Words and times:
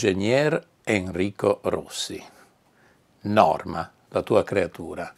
Ingegner 0.00 0.66
Enrico 0.82 1.58
Rossi. 1.64 2.24
Norma, 3.22 3.92
la 4.08 4.22
tua 4.22 4.42
creatura. 4.42 5.12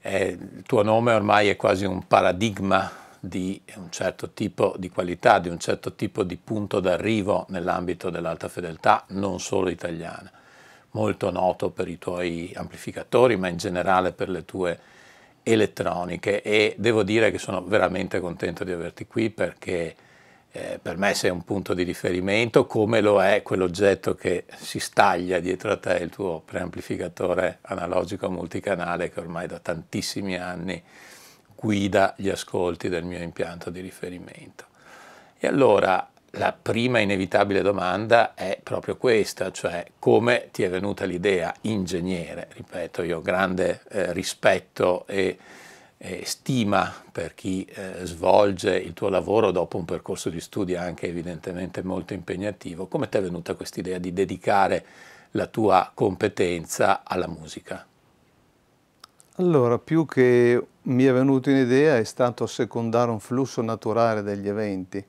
Eh, 0.00 0.26
il 0.30 0.64
tuo 0.66 0.82
nome 0.82 1.12
ormai 1.12 1.48
è 1.48 1.54
quasi 1.54 1.84
un 1.84 2.04
paradigma 2.08 2.90
di 3.20 3.62
un 3.76 3.88
certo 3.92 4.30
tipo 4.30 4.74
di 4.76 4.90
qualità, 4.90 5.38
di 5.38 5.48
un 5.48 5.60
certo 5.60 5.94
tipo 5.94 6.24
di 6.24 6.36
punto 6.36 6.80
d'arrivo 6.80 7.46
nell'ambito 7.50 8.10
dell'alta 8.10 8.48
fedeltà, 8.48 9.04
non 9.10 9.38
solo 9.38 9.68
italiana. 9.68 10.28
Molto 10.90 11.30
noto 11.30 11.70
per 11.70 11.86
i 11.86 11.96
tuoi 11.96 12.52
amplificatori, 12.56 13.36
ma 13.36 13.46
in 13.46 13.58
generale 13.58 14.10
per 14.10 14.28
le 14.28 14.44
tue 14.44 14.80
elettroniche 15.44 16.42
e 16.42 16.74
devo 16.76 17.04
dire 17.04 17.30
che 17.30 17.38
sono 17.38 17.62
veramente 17.62 18.18
contento 18.18 18.64
di 18.64 18.72
averti 18.72 19.06
qui 19.06 19.30
perché 19.30 19.94
eh, 20.52 20.78
per 20.82 20.96
me 20.96 21.14
sei 21.14 21.30
un 21.30 21.44
punto 21.44 21.74
di 21.74 21.84
riferimento, 21.84 22.66
come 22.66 23.00
lo 23.00 23.22
è 23.22 23.42
quell'oggetto 23.42 24.14
che 24.14 24.46
si 24.56 24.80
staglia 24.80 25.38
dietro 25.38 25.70
a 25.70 25.76
te, 25.76 25.94
il 25.98 26.10
tuo 26.10 26.42
preamplificatore 26.44 27.58
analogico 27.62 28.30
multicanale 28.30 29.10
che 29.10 29.20
ormai 29.20 29.46
da 29.46 29.58
tantissimi 29.60 30.36
anni 30.36 30.82
guida 31.54 32.14
gli 32.16 32.28
ascolti 32.28 32.88
del 32.88 33.04
mio 33.04 33.18
impianto 33.18 33.70
di 33.70 33.80
riferimento. 33.80 34.64
E 35.38 35.46
allora 35.46 36.08
la 36.34 36.52
prima 36.52 37.00
inevitabile 37.00 37.60
domanda 37.60 38.34
è 38.34 38.58
proprio 38.62 38.96
questa, 38.96 39.50
cioè 39.50 39.84
come 39.98 40.48
ti 40.52 40.62
è 40.62 40.70
venuta 40.70 41.04
l'idea, 41.04 41.52
ingegnere, 41.62 42.48
ripeto, 42.54 43.02
io 43.02 43.18
ho 43.18 43.22
grande 43.22 43.82
eh, 43.90 44.12
rispetto 44.12 45.06
e 45.06 45.38
eh, 46.02 46.22
stima 46.24 46.90
per 47.12 47.34
chi 47.34 47.62
eh, 47.64 48.06
svolge 48.06 48.74
il 48.74 48.94
tuo 48.94 49.10
lavoro 49.10 49.50
dopo 49.50 49.76
un 49.76 49.84
percorso 49.84 50.30
di 50.30 50.40
studi 50.40 50.74
anche 50.74 51.06
evidentemente 51.06 51.82
molto 51.82 52.14
impegnativo, 52.14 52.86
come 52.86 53.10
ti 53.10 53.18
è 53.18 53.22
venuta 53.22 53.54
questa 53.54 53.80
idea 53.80 53.98
di 53.98 54.14
dedicare 54.14 54.84
la 55.32 55.46
tua 55.46 55.90
competenza 55.92 57.02
alla 57.04 57.28
musica? 57.28 57.86
Allora, 59.36 59.78
più 59.78 60.06
che 60.06 60.66
mi 60.82 61.04
è 61.04 61.12
venuta 61.12 61.50
un'idea 61.50 61.98
è 61.98 62.04
stato 62.04 62.46
secondare 62.46 63.10
un 63.10 63.20
flusso 63.20 63.60
naturale 63.60 64.22
degli 64.22 64.48
eventi. 64.48 65.04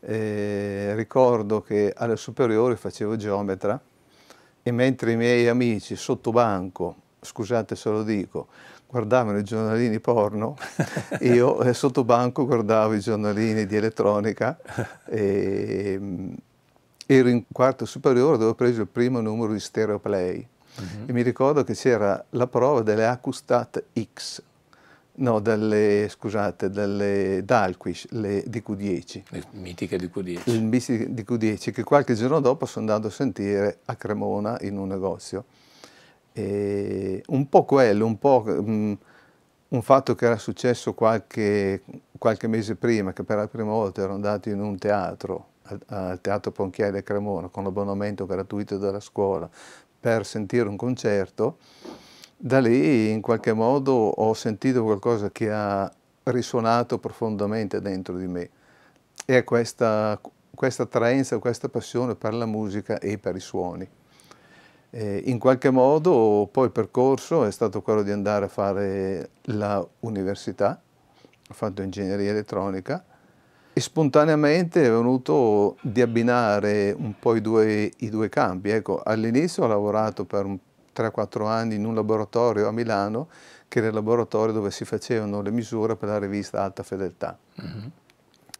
Eh, 0.00 0.94
ricordo 0.94 1.62
che 1.62 1.94
alle 1.96 2.16
superiori 2.16 2.76
facevo 2.76 3.16
geometra 3.16 3.80
e 4.62 4.70
mentre 4.72 5.12
i 5.12 5.16
miei 5.16 5.48
amici 5.48 5.96
sotto 5.96 6.32
banco, 6.32 6.96
scusate 7.20 7.76
se 7.76 7.88
lo 7.88 8.02
dico, 8.02 8.48
guardavano 8.92 9.38
i 9.38 9.42
giornalini 9.42 10.00
porno, 10.00 10.54
io 11.20 11.62
eh, 11.62 11.72
sotto 11.72 12.04
banco 12.04 12.44
guardavo 12.44 12.92
i 12.92 13.00
giornalini 13.00 13.64
di 13.64 13.74
elettronica 13.74 14.58
e 15.06 15.96
mm, 15.98 16.32
ero 17.06 17.28
in 17.30 17.44
quarto 17.50 17.86
superiore 17.86 18.36
dove 18.36 18.50
ho 18.50 18.54
preso 18.54 18.82
il 18.82 18.88
primo 18.88 19.22
numero 19.22 19.54
di 19.54 19.60
Stereo 19.60 19.98
Play 19.98 20.46
uh 20.76 20.82
-huh. 20.82 21.08
e 21.08 21.12
mi 21.14 21.22
ricordo 21.22 21.64
che 21.64 21.72
c'era 21.72 22.22
la 22.30 22.46
prova 22.46 22.82
delle 22.82 23.06
Acustat 23.06 23.82
X, 24.14 24.42
no, 25.14 25.40
delle, 25.40 26.08
scusate, 26.10 26.68
delle 26.68 27.40
Dalquish, 27.46 28.08
le 28.10 28.44
DQ10. 28.44 29.22
Le 29.30 29.44
mitiche 29.52 29.96
DQ10. 29.96 30.40
Le 30.44 30.58
mitiche 30.58 31.08
DQ10 31.08 31.72
che 31.72 31.82
qualche 31.82 32.12
giorno 32.12 32.40
dopo 32.40 32.66
sono 32.66 32.92
andato 32.92 33.06
a 33.06 33.10
sentire 33.10 33.78
a 33.86 33.96
Cremona 33.96 34.58
in 34.60 34.76
un 34.76 34.88
negozio. 34.88 35.46
E 36.32 37.22
un 37.28 37.48
po' 37.48 37.64
quello, 37.64 38.06
un 38.06 38.18
po' 38.18 38.42
um, 38.46 38.96
un 39.68 39.82
fatto 39.82 40.14
che 40.14 40.26
era 40.26 40.38
successo 40.38 40.94
qualche, 40.94 41.82
qualche, 42.18 42.46
mese 42.46 42.76
prima, 42.76 43.12
che 43.12 43.22
per 43.22 43.36
la 43.36 43.48
prima 43.48 43.72
volta 43.72 44.02
ero 44.02 44.14
andato 44.14 44.48
in 44.48 44.60
un 44.60 44.78
teatro, 44.78 45.46
al, 45.86 46.18
Teatro 46.20 46.50
Ponchielli 46.50 46.98
a 46.98 47.02
Cremona, 47.02 47.48
con 47.48 47.64
l'abbonamento 47.64 48.26
gratuito 48.26 48.78
della 48.78 49.00
scuola, 49.00 49.48
per 50.00 50.26
sentire 50.26 50.68
un 50.68 50.76
concerto, 50.76 51.58
da 52.36 52.60
lì 52.60 53.10
in 53.10 53.20
qualche 53.20 53.52
modo 53.52 53.92
ho 53.92 54.34
sentito 54.34 54.82
qualcosa 54.82 55.30
che 55.30 55.50
ha 55.50 55.90
risuonato 56.24 56.98
profondamente 56.98 57.80
dentro 57.80 58.16
di 58.16 58.26
me. 58.26 58.50
E 59.24 59.44
questa, 59.44 60.20
questa 60.54 60.82
attraenza, 60.82 61.38
questa 61.38 61.68
passione 61.68 62.14
per 62.14 62.34
la 62.34 62.46
musica 62.46 62.98
e 62.98 63.18
per 63.18 63.36
i 63.36 63.40
suoni. 63.40 63.88
Eh, 64.94 65.22
in 65.24 65.38
qualche 65.38 65.70
modo 65.70 66.46
poi 66.52 66.66
il 66.66 66.70
percorso 66.70 67.46
è 67.46 67.50
stato 67.50 67.80
quello 67.80 68.02
di 68.02 68.10
andare 68.10 68.44
a 68.44 68.48
fare 68.48 69.30
l'università, 69.44 70.78
ho 71.48 71.54
fatto 71.54 71.80
ingegneria 71.80 72.30
elettronica 72.30 73.02
e 73.72 73.80
spontaneamente 73.80 74.84
è 74.84 74.90
venuto 74.90 75.78
di 75.80 76.02
abbinare 76.02 76.94
un 76.94 77.14
po' 77.18 77.34
i 77.34 77.40
due, 77.40 77.90
i 77.96 78.10
due 78.10 78.28
campi. 78.28 78.68
Ecco, 78.68 79.00
all'inizio 79.02 79.64
ho 79.64 79.66
lavorato 79.66 80.26
per 80.26 80.46
3-4 80.94 81.46
anni 81.46 81.76
in 81.76 81.86
un 81.86 81.94
laboratorio 81.94 82.68
a 82.68 82.70
Milano, 82.70 83.28
che 83.68 83.78
era 83.78 83.88
il 83.88 83.94
laboratorio 83.94 84.52
dove 84.52 84.70
si 84.70 84.84
facevano 84.84 85.40
le 85.40 85.50
misure 85.50 85.96
per 85.96 86.10
la 86.10 86.18
rivista 86.18 86.62
Alta 86.62 86.82
Fedeltà. 86.82 87.38
Mm 87.62 87.64
-hmm. 87.64 87.88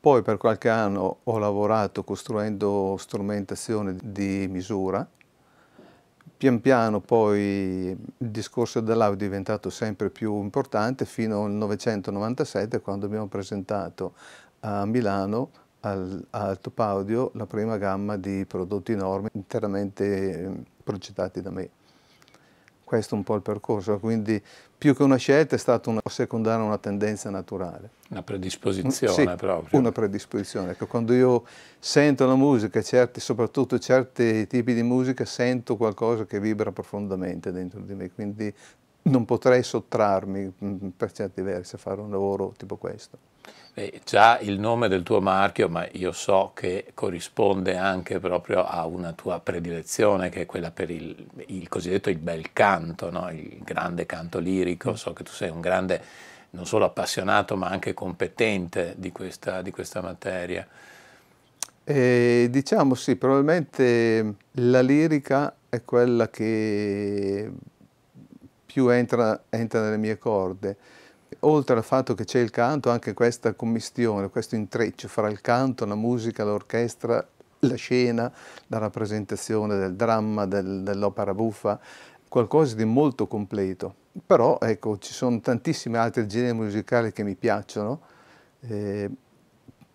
Poi 0.00 0.22
per 0.22 0.38
qualche 0.38 0.70
anno 0.70 1.18
ho 1.22 1.38
lavorato 1.38 2.02
costruendo 2.04 2.96
strumentazione 2.98 3.96
di 4.02 4.48
misura, 4.50 5.06
Pian 6.42 6.60
piano 6.60 6.98
poi 6.98 7.96
il 8.18 8.28
discorso 8.28 8.80
dell'audio 8.80 9.26
è 9.26 9.28
diventato 9.28 9.70
sempre 9.70 10.10
più 10.10 10.40
importante 10.40 11.04
fino 11.04 11.44
al 11.44 11.50
1997 11.50 12.80
quando 12.80 13.06
abbiamo 13.06 13.28
presentato 13.28 14.14
a 14.58 14.84
Milano 14.84 15.50
al, 15.82 16.26
al 16.30 16.58
Top 16.58 16.76
Audio 16.80 17.30
la 17.34 17.46
prima 17.46 17.76
gamma 17.76 18.16
di 18.16 18.44
prodotti 18.44 18.90
enormi 18.90 19.28
interamente 19.34 20.40
ehm, 20.40 20.64
progettati 20.82 21.40
da 21.42 21.50
me 21.50 21.70
questo 22.92 23.14
è 23.14 23.16
un 23.16 23.24
po' 23.24 23.36
il 23.36 23.40
percorso, 23.40 23.98
quindi 23.98 24.38
più 24.76 24.94
che 24.94 25.02
una 25.02 25.16
scelta 25.16 25.54
è 25.54 25.58
stata 25.58 25.88
una 25.88 26.02
secondare 26.10 26.60
una 26.60 26.76
tendenza 26.76 27.30
naturale. 27.30 27.88
Una 28.10 28.22
predisposizione 28.22 29.14
sì, 29.14 29.24
proprio. 29.34 29.78
una 29.80 29.90
predisposizione. 29.90 30.72
Ecco, 30.72 30.86
quando 30.86 31.14
io 31.14 31.44
sento 31.78 32.26
la 32.26 32.34
musica, 32.34 32.82
certi, 32.82 33.18
soprattutto 33.18 33.78
certi 33.78 34.46
tipi 34.46 34.74
di 34.74 34.82
musica, 34.82 35.24
sento 35.24 35.78
qualcosa 35.78 36.26
che 36.26 36.38
vibra 36.38 36.70
profondamente 36.70 37.50
dentro 37.50 37.80
di 37.80 37.94
me, 37.94 38.10
quindi 38.12 38.52
non 39.02 39.24
potrei 39.24 39.62
sottrarmi 39.62 40.52
mm, 40.64 40.88
per 40.96 41.12
certi 41.12 41.42
versi 41.42 41.74
a 41.74 41.78
fare 41.78 42.00
un 42.00 42.10
lavoro 42.10 42.52
tipo 42.56 42.76
questo. 42.76 43.30
Beh, 43.74 44.02
già 44.04 44.38
il 44.40 44.60
nome 44.60 44.88
del 44.88 45.02
tuo 45.02 45.22
marchio, 45.22 45.66
ma 45.70 45.88
io 45.92 46.12
so 46.12 46.50
che 46.54 46.90
corrisponde 46.92 47.74
anche 47.76 48.20
proprio 48.20 48.66
a 48.66 48.84
una 48.84 49.12
tua 49.12 49.40
predilezione, 49.40 50.28
che 50.28 50.42
è 50.42 50.46
quella 50.46 50.70
per 50.70 50.90
il, 50.90 51.26
il 51.46 51.68
cosiddetto 51.68 52.10
il 52.10 52.18
bel 52.18 52.52
canto, 52.52 53.10
no? 53.10 53.30
il 53.30 53.60
grande 53.64 54.04
canto 54.04 54.38
lirico. 54.38 54.94
So 54.94 55.14
che 55.14 55.24
tu 55.24 55.32
sei 55.32 55.48
un 55.48 55.62
grande, 55.62 56.02
non 56.50 56.66
solo 56.66 56.84
appassionato, 56.84 57.56
ma 57.56 57.68
anche 57.68 57.94
competente 57.94 58.94
di 58.98 59.10
questa, 59.10 59.62
di 59.62 59.70
questa 59.70 60.02
materia. 60.02 60.68
Eh, 61.84 62.48
diciamo 62.50 62.94
sì, 62.94 63.16
probabilmente 63.16 64.34
la 64.52 64.82
lirica 64.82 65.56
è 65.70 65.82
quella 65.82 66.28
che 66.28 67.50
più 68.72 68.88
entra, 68.88 69.44
entra 69.50 69.82
nelle 69.82 69.98
mie 69.98 70.18
corde 70.18 70.76
oltre 71.40 71.76
al 71.76 71.84
fatto 71.84 72.14
che 72.14 72.24
c'è 72.24 72.40
il 72.40 72.50
canto, 72.50 72.90
anche 72.90 73.14
questa 73.14 73.54
commistione, 73.54 74.28
questo 74.28 74.54
intreccio 74.54 75.08
fra 75.08 75.28
il 75.28 75.40
canto, 75.40 75.84
la 75.86 75.94
musica, 75.94 76.44
l'orchestra, 76.44 77.26
la 77.60 77.74
scena, 77.74 78.32
la 78.66 78.78
rappresentazione 78.78 79.76
del 79.76 79.94
dramma, 79.94 80.46
del, 80.46 80.82
dell'opera 80.82 81.34
buffa, 81.34 81.80
qualcosa 82.28 82.76
di 82.76 82.84
molto 82.84 83.26
completo. 83.26 83.94
Però 84.26 84.58
ecco, 84.60 84.98
ci 84.98 85.12
sono 85.12 85.40
tantissimi 85.40 85.96
altri 85.96 86.26
generi 86.26 86.54
musicali 86.54 87.12
che 87.12 87.22
mi 87.22 87.34
piacciono, 87.34 88.00
eh, 88.60 89.10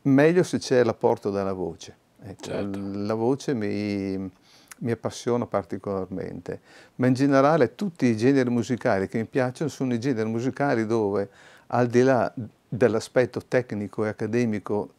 meglio 0.03 0.43
se 0.43 0.57
c'è 0.57 0.83
l'apporto 0.83 1.29
della 1.29 1.53
voce. 1.53 1.95
Ecco, 2.19 2.43
certo. 2.43 2.79
La 2.81 3.13
voce 3.13 3.53
mi, 3.53 4.31
mi 4.79 4.91
appassiona 4.91 5.45
particolarmente, 5.45 6.59
ma 6.95 7.07
in 7.07 7.13
generale 7.13 7.75
tutti 7.75 8.05
i 8.05 8.17
generi 8.17 8.49
musicali 8.49 9.07
che 9.07 9.17
mi 9.17 9.25
piacciono 9.25 9.69
sono 9.69 9.93
i 9.93 9.99
generi 9.99 10.29
musicali 10.29 10.85
dove 10.85 11.29
al 11.67 11.87
di 11.87 12.01
là 12.01 12.31
dell'aspetto 12.67 13.41
tecnico 13.47 14.05
e 14.05 14.09
accademico 14.09 14.89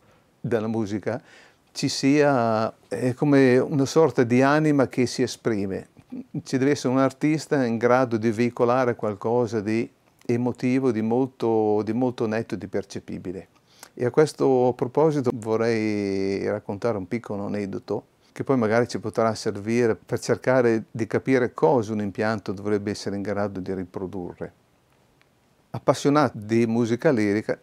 della 0.40 0.66
musica 0.68 1.20
ci 1.72 1.88
sia 1.88 2.72
come 3.14 3.58
una 3.58 3.84
sorta 3.84 4.24
di 4.24 4.42
anima 4.42 4.88
che 4.88 5.06
si 5.06 5.22
esprime. 5.22 5.88
Ci 6.42 6.58
deve 6.58 6.72
essere 6.72 6.92
un 6.92 6.98
artista 6.98 7.64
in 7.64 7.76
grado 7.76 8.16
di 8.16 8.30
veicolare 8.30 8.96
qualcosa 8.96 9.60
di 9.60 9.88
emotivo, 10.26 10.90
di 10.90 11.02
molto, 11.02 11.82
di 11.84 11.92
molto 11.92 12.26
netto 12.26 12.54
e 12.54 12.58
di 12.58 12.66
percepibile. 12.66 13.48
E 13.94 14.04
a 14.04 14.10
questo 14.10 14.72
proposito 14.76 15.30
vorrei 15.34 16.48
raccontare 16.48 16.96
un 16.96 17.06
piccolo 17.06 17.46
aneddoto 17.46 18.06
che 18.38 18.44
poi 18.44 18.56
magari 18.56 18.86
ci 18.86 19.00
potrà 19.00 19.34
servire 19.34 19.96
per 19.96 20.20
cercare 20.20 20.84
di 20.92 21.08
capire 21.08 21.52
cosa 21.52 21.92
un 21.92 22.00
impianto 22.00 22.52
dovrebbe 22.52 22.92
essere 22.92 23.16
in 23.16 23.22
grado 23.22 23.58
di 23.58 23.74
riprodurre. 23.74 24.52
Appassionato 25.70 26.38
di 26.38 26.64
musica 26.64 27.10
lirica, 27.10 27.58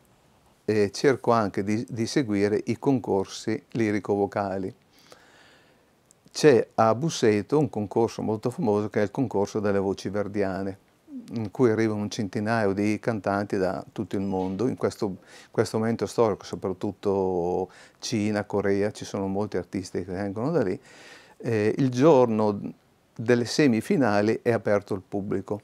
eh, 0.65 0.91
cerco 0.91 1.31
anche 1.31 1.63
di, 1.63 1.87
di 1.89 2.05
seguire 2.05 2.61
i 2.65 2.77
concorsi 2.77 3.63
lirico-vocali. 3.69 4.75
C'è 6.29 6.67
a 6.75 6.93
Busseto 6.93 7.57
un 7.57 7.69
concorso 7.69 8.21
molto 8.21 8.49
famoso 8.49 8.89
che 8.89 8.99
è 8.99 9.03
il 9.03 9.11
concorso 9.11 9.61
delle 9.61 9.79
voci 9.79 10.09
verdiane 10.09 10.79
in 11.33 11.49
cui 11.51 11.71
arrivano 11.71 12.01
un 12.01 12.09
centinaio 12.09 12.73
di 12.73 12.99
cantanti 12.99 13.57
da 13.57 13.83
tutto 13.91 14.15
il 14.15 14.21
mondo, 14.21 14.67
in 14.67 14.75
questo, 14.75 15.05
in 15.05 15.17
questo, 15.51 15.77
momento 15.77 16.05
storico, 16.05 16.43
soprattutto 16.43 17.69
Cina, 17.99 18.43
Corea, 18.43 18.91
ci 18.91 19.05
sono 19.05 19.27
molti 19.27 19.57
artisti 19.57 20.03
che 20.03 20.11
vengono 20.11 20.51
da 20.51 20.63
lì, 20.63 20.79
eh, 21.37 21.73
il 21.77 21.89
giorno 21.89 22.59
delle 23.15 23.45
semifinali 23.45 24.39
è 24.41 24.51
aperto 24.51 24.93
al 24.93 25.01
pubblico, 25.07 25.61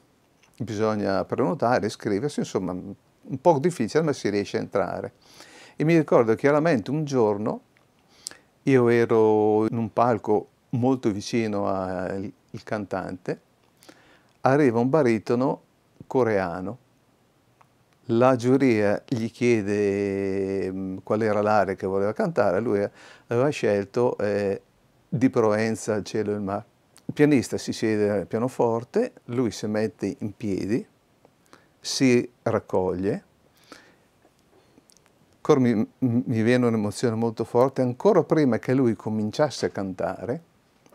bisogna 0.58 1.24
prenotare, 1.24 1.86
iscriversi, 1.86 2.40
insomma 2.40 2.72
un 2.72 3.40
po' 3.40 3.58
difficile 3.58 4.02
ma 4.02 4.12
si 4.12 4.28
riesce 4.30 4.56
a 4.56 4.60
entrare. 4.60 5.12
E 5.76 5.84
mi 5.84 5.96
ricordo 5.96 6.34
chiaramente 6.34 6.90
un 6.90 7.04
giorno 7.04 7.60
io 8.64 8.88
ero 8.88 9.66
in 9.66 9.76
un 9.76 9.92
palco 9.92 10.48
molto 10.70 11.10
vicino 11.10 11.66
al 11.66 12.32
cantante 12.62 13.40
arriva 14.42 14.78
un 14.78 14.88
baritono 14.88 15.62
coreano. 16.06 16.78
La 18.06 18.36
giuria 18.36 19.02
gli 19.06 19.30
chiede 19.30 20.70
mm, 20.70 20.98
qual 21.02 21.22
era 21.22 21.40
l'area 21.40 21.74
che 21.74 21.86
voleva 21.86 22.12
cantare, 22.12 22.60
lui 22.60 22.86
aveva 23.28 23.48
scelto 23.48 24.18
eh, 24.18 24.60
Di 25.08 25.30
Provenza, 25.30 25.94
il 25.94 26.04
cielo 26.04 26.32
e 26.32 26.34
il 26.34 26.40
mare. 26.40 26.64
Il 27.04 27.14
pianista 27.14 27.58
si 27.58 27.72
siede 27.72 28.10
al 28.10 28.26
pianoforte, 28.26 29.12
lui 29.26 29.50
si 29.50 29.66
mette 29.66 30.16
in 30.18 30.36
piedi, 30.36 30.84
si 31.80 32.28
raccoglie, 32.42 33.24
ancora 35.36 35.60
mi, 35.60 35.86
mi 35.98 36.42
viene 36.42 36.66
un'emozione 36.66 37.14
molto 37.14 37.44
forte, 37.44 37.82
ancora 37.82 38.22
prima 38.22 38.58
che 38.58 38.74
lui 38.74 38.94
cominciasse 38.94 39.66
a 39.66 39.70
cantare, 39.70 40.42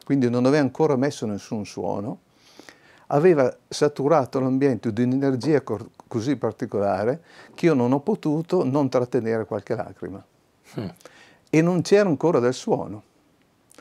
quindi 0.06 0.30
non 0.30 0.46
aveva 0.46 0.64
ancora 0.64 0.96
messo 0.96 1.26
nessun 1.26 1.66
suono, 1.66 2.20
aveva 3.08 3.56
saturato 3.68 4.40
l'ambiente 4.40 4.92
di 4.92 5.04
un'energia 5.04 5.64
così 6.08 6.36
particolare 6.36 7.22
che 7.54 7.68
io 7.68 7.74
non 7.74 7.92
ho 7.94 8.00
potuto 8.00 8.64
non 8.64 8.90
trattenere 8.90 9.46
qualche 9.46 9.76
lacrima. 9.76 10.24
Mm. 10.80 10.88
E 11.50 11.62
non 11.62 11.82
c'era 11.82 12.10
ancora 12.10 12.40
del 12.40 12.54
suono, 12.54 13.04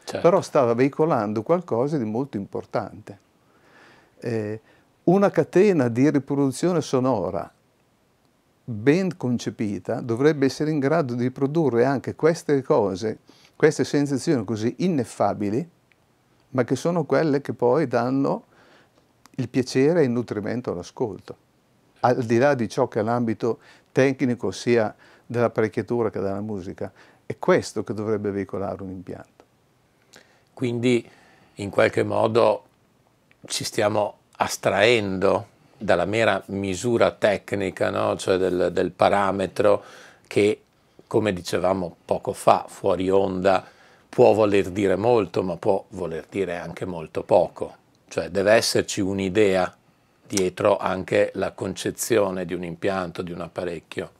certo. 0.05 0.21
però 0.21 0.41
stava 0.41 0.75
veicolando 0.75 1.43
qualcosa 1.43 1.99
di 1.99 2.05
molto 2.05 2.37
importante. 2.37 3.19
Eh, 4.19 4.61
una 5.05 5.31
catena 5.31 5.89
di 5.89 6.09
riproduzione 6.11 6.81
sonora 6.81 7.53
ben 8.69 9.17
concepita 9.17 10.01
dovrebbe 10.01 10.47
essere 10.47 10.71
in 10.71 10.81
grado 10.81 11.15
di 11.15 11.31
produrre 11.31 11.85
anche 11.85 12.15
queste 12.15 12.63
cose, 12.63 13.19
queste 13.55 13.85
sensazioni 13.85 14.45
così 14.45 14.75
ineffabili, 14.79 15.69
ma 16.51 16.65
che 16.65 16.75
sono 16.77 17.05
quelle 17.05 17.41
che 17.41 17.53
poi 17.53 17.87
danno 17.87 18.45
il 19.37 19.49
piacere 19.49 20.01
e 20.01 20.05
il 20.05 20.11
nutrimento 20.11 20.73
all'ascolto, 20.73 21.37
al 22.01 22.25
di 22.25 22.39
là 22.39 22.55
di 22.55 22.69
ciò 22.69 22.89
che 22.89 23.03
l'ambito 23.03 23.59
tecnico 23.93 24.51
sia 24.51 24.95
dell'apparecchiatura 25.25 26.11
che 26.11 26.21
della 26.21 26.41
musica. 26.41 26.93
È 27.25 27.37
questo 27.39 27.83
che 27.83 27.93
dovrebbe 27.93 28.31
veicolare 28.31 28.83
un 28.83 28.91
impianto. 28.91 29.45
Quindi 30.55 31.09
in 31.55 31.71
qualche 31.71 32.03
modo 32.03 32.65
ci 33.47 33.65
stiamo 33.65 34.19
astraendo 34.37 35.55
dalla 35.77 36.05
mera 36.05 36.43
misura 36.47 37.11
tecnica, 37.11 37.91
no? 37.91 38.17
cioè 38.17 38.37
del, 38.37 38.71
del 38.73 38.91
parametro 38.91 39.83
che, 40.27 40.63
come 41.07 41.33
dicevamo 41.33 41.97
poco 42.05 42.33
fa, 42.33 42.65
fuori 42.69 43.11
onda, 43.11 43.65
può 44.09 44.33
voler 44.33 44.71
dire 44.71 44.97
molto, 44.97 45.43
ma 45.43 45.57
può 45.57 45.85
voler 45.91 46.27
dire 46.31 46.57
anche 46.57 46.85
molto 46.85 47.23
poco. 47.23 47.85
Cioè 48.09 48.31
deve 48.31 48.53
esserci 48.53 49.01
un'idea 49.01 49.75
dietro 50.27 50.77
anche 50.77 51.31
la 51.35 51.53
concezione 51.53 52.45
di 52.45 52.55
un 52.55 52.65
impianto, 52.65 53.23
di 53.23 53.33
un 53.33 53.41
apparecchio. 53.41 54.13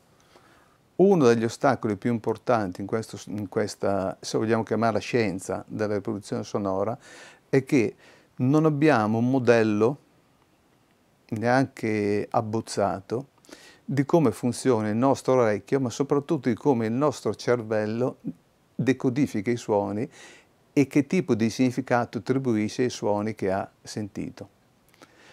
Uno 0.97 1.27
degli 1.27 1.45
ostacoli 1.45 1.97
più 1.97 2.11
importanti 2.11 2.81
in, 2.81 2.87
questo, 2.87 3.19
in 3.27 3.49
questa, 3.49 4.17
se 4.21 4.39
vogliamo 4.39 4.63
chiamarla 4.63 4.99
scienza 4.99 5.65
della 5.67 5.95
riproduzione 5.95 6.43
sonora, 6.43 6.97
è 7.49 7.65
che 7.65 7.95
non 8.37 8.65
abbiamo 8.65 9.19
un 9.19 9.31
modello 9.31 9.99
neanche 11.29 12.27
abbozzato 12.31 13.29
di 13.85 14.05
come 14.05 14.33
funziona 14.33 14.89
il 14.89 14.97
nostro 14.97 15.35
orecchio, 15.35 15.81
ma 15.81 15.91
soprattutto 15.91 16.49
di 16.49 16.55
come 16.55 16.87
il 16.87 16.93
nostro 16.93 17.35
cervello 17.35 18.19
decodifica 18.75 19.51
i 19.51 19.57
suoni 19.57 20.09
e 20.79 20.87
che 20.87 21.07
tipo 21.07 21.35
di 21.35 21.49
significato 21.49 22.19
attribuisce 22.19 22.83
ai 22.83 22.91
suoni 22.91 23.35
che 23.35 23.51
ha 23.51 23.67
sentito. 23.83 24.47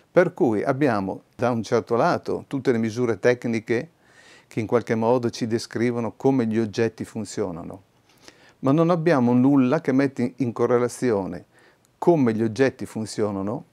Per 0.09 0.33
cui 0.33 0.63
abbiamo 0.63 1.23
da 1.35 1.51
un 1.51 1.61
certo 1.63 1.97
lato 1.97 2.45
tutte 2.47 2.71
le 2.71 2.77
misure 2.77 3.19
tecniche 3.19 3.89
che 4.47 4.61
in 4.61 4.67
qualche 4.67 4.95
modo 4.95 5.29
ci 5.29 5.45
descrivono 5.45 6.13
come 6.15 6.45
gli 6.45 6.57
oggetti 6.57 7.03
funzionano, 7.03 7.81
ma 8.59 8.71
non 8.71 8.89
abbiamo 8.89 9.33
nulla 9.33 9.81
che 9.81 9.91
mette 9.91 10.31
in 10.37 10.53
correlazione 10.53 11.43
come 11.97 12.33
gli 12.33 12.41
oggetti 12.41 12.85
funzionano 12.85 13.65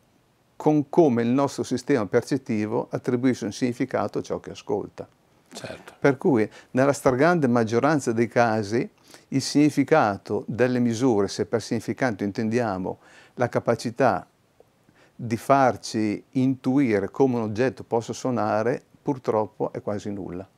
con 0.57 0.89
come 0.89 1.23
il 1.23 1.29
nostro 1.29 1.63
sistema 1.63 2.05
percettivo 2.07 2.89
attribuisce 2.91 3.45
un 3.45 3.53
significato 3.53 4.19
a 4.19 4.23
ciò 4.23 4.41
che 4.41 4.51
ascolta. 4.51 5.07
Certo. 5.53 5.93
Per 6.01 6.17
cui 6.17 6.51
nella 6.73 6.93
stragrande 6.93 7.47
maggioranza 7.47 8.11
dei 8.11 8.27
casi 8.27 8.91
il 9.33 9.43
significato 9.43 10.45
delle 10.47 10.79
misure, 10.79 11.29
se 11.29 11.47
per 11.47 11.63
significato 11.63 12.25
intendiamo 12.25 12.99
la 13.35 13.49
capacità 13.49 14.27
di 15.15 15.37
farci 15.37 16.23
intuire 16.31 17.11
come 17.11 17.37
un 17.37 17.43
oggetto 17.43 17.85
possa 17.85 18.13
suonare, 18.13 18.83
purtroppo 19.03 19.73
è 19.73 19.83
quasi 19.83 20.11
nulla. 20.11 20.49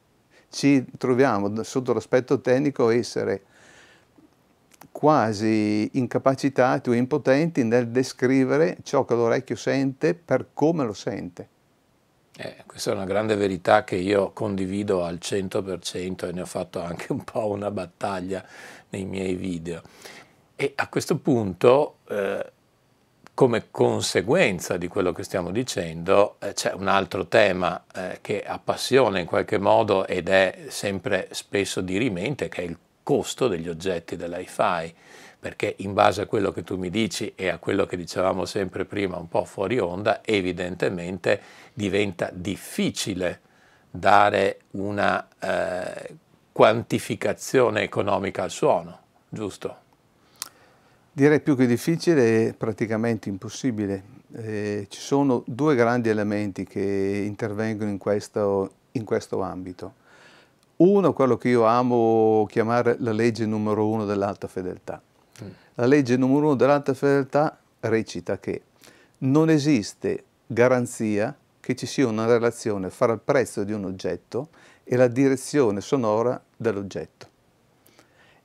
Ci 0.48 0.84
troviamo 0.96 1.62
sotto 1.62 1.92
l'aspetto 1.92 2.40
tecnico 2.40 2.86
a 2.86 2.94
essere 2.94 3.42
quasi 4.90 5.88
incapacitati 5.92 6.90
o 6.90 6.92
impotenti 6.92 7.64
nel 7.64 7.88
descrivere 7.88 8.78
ciò 8.82 9.04
che 9.04 9.14
l'orecchio 9.14 9.56
sente 9.56 10.14
per 10.14 10.48
come 10.52 10.84
lo 10.84 10.92
sente. 10.92 11.48
Eh, 12.34 12.62
questa 12.66 12.90
è 12.90 12.94
una 12.94 13.04
grande 13.04 13.36
verità 13.36 13.84
che 13.84 13.96
io 13.96 14.32
condivido 14.32 15.04
al 15.04 15.18
100% 15.20 16.28
e 16.28 16.32
ne 16.32 16.40
ho 16.40 16.46
fatto 16.46 16.80
anche 16.80 17.12
un 17.12 17.24
po' 17.24 17.48
una 17.48 17.70
battaglia 17.70 18.42
nei 18.88 19.04
miei 19.04 19.34
video. 19.34 19.82
E 20.56 20.72
a 20.76 20.88
questo 20.88 21.18
punto, 21.18 21.98
eh, 22.08 22.52
come 23.34 23.70
conseguenza 23.70 24.78
di 24.78 24.88
quello 24.88 25.12
che 25.12 25.24
stiamo 25.24 25.50
dicendo, 25.50 26.36
eh, 26.38 26.54
c'è 26.54 26.72
un 26.72 26.88
altro 26.88 27.26
tema 27.26 27.84
eh, 27.94 28.18
che 28.22 28.42
appassiona 28.42 29.18
in 29.18 29.26
qualche 29.26 29.58
modo 29.58 30.06
ed 30.06 30.28
è 30.28 30.66
sempre 30.68 31.28
spesso 31.32 31.82
di 31.82 31.98
rimente, 31.98 32.48
che 32.48 32.62
è 32.62 32.64
il 32.64 32.78
costo 33.02 33.46
degli 33.46 33.68
oggetti 33.68 34.16
dell'hi-fi 34.16 34.94
perché 35.42 35.74
in 35.78 35.92
base 35.92 36.22
a 36.22 36.26
quello 36.26 36.52
che 36.52 36.62
tu 36.62 36.76
mi 36.76 36.88
dici 36.88 37.32
e 37.34 37.48
a 37.48 37.58
quello 37.58 37.84
che 37.84 37.96
dicevamo 37.96 38.44
sempre 38.44 38.84
prima 38.84 39.16
un 39.16 39.26
po' 39.26 39.44
fuori 39.44 39.76
onda, 39.80 40.20
evidentemente 40.24 41.40
diventa 41.72 42.30
difficile 42.32 43.40
dare 43.90 44.60
una 44.72 45.26
eh, 45.38 46.16
quantificazione 46.52 47.82
economica 47.82 48.42
al 48.42 48.50
suono, 48.50 48.98
giusto? 49.28 49.76
Direi 51.12 51.40
più 51.40 51.56
che 51.56 51.66
difficile 51.66 52.48
è 52.48 52.54
praticamente 52.54 53.28
impossibile. 53.28 54.20
Eh, 54.34 54.86
ci 54.88 55.00
sono 55.00 55.42
due 55.46 55.74
grandi 55.74 56.08
elementi 56.08 56.64
che 56.64 57.24
intervengono 57.26 57.90
in 57.90 57.98
questo, 57.98 58.72
in 58.92 59.04
questo 59.04 59.42
ambito. 59.42 59.94
Uno, 60.76 61.12
quello 61.12 61.36
che 61.36 61.50
io 61.50 61.64
amo 61.64 62.46
chiamare 62.48 62.96
la 62.98 63.12
legge 63.12 63.44
numero 63.44 63.86
uno 63.86 64.04
dell'alta 64.04 64.48
fedeltà 64.48 65.00
la 65.76 65.86
legge 65.86 66.16
numero 66.16 66.46
uno 66.46 66.54
dell'alta 66.54 66.92
fedeltà 66.94 67.58
recita 67.80 68.38
che 68.38 68.62
non 69.18 69.48
esiste 69.48 70.24
garanzia 70.46 71.34
che 71.62 71.76
ci 71.76 71.86
sia 71.86 72.08
una 72.08 72.26
relazione 72.26 72.90
fra 72.90 73.12
il 73.12 73.20
prezzo 73.20 73.62
di 73.62 73.72
un 73.72 73.84
oggetto 73.84 74.48
e 74.82 74.96
la 74.96 75.06
direzione 75.06 75.80
sonora 75.80 76.42
dell'oggetto. 76.56 77.28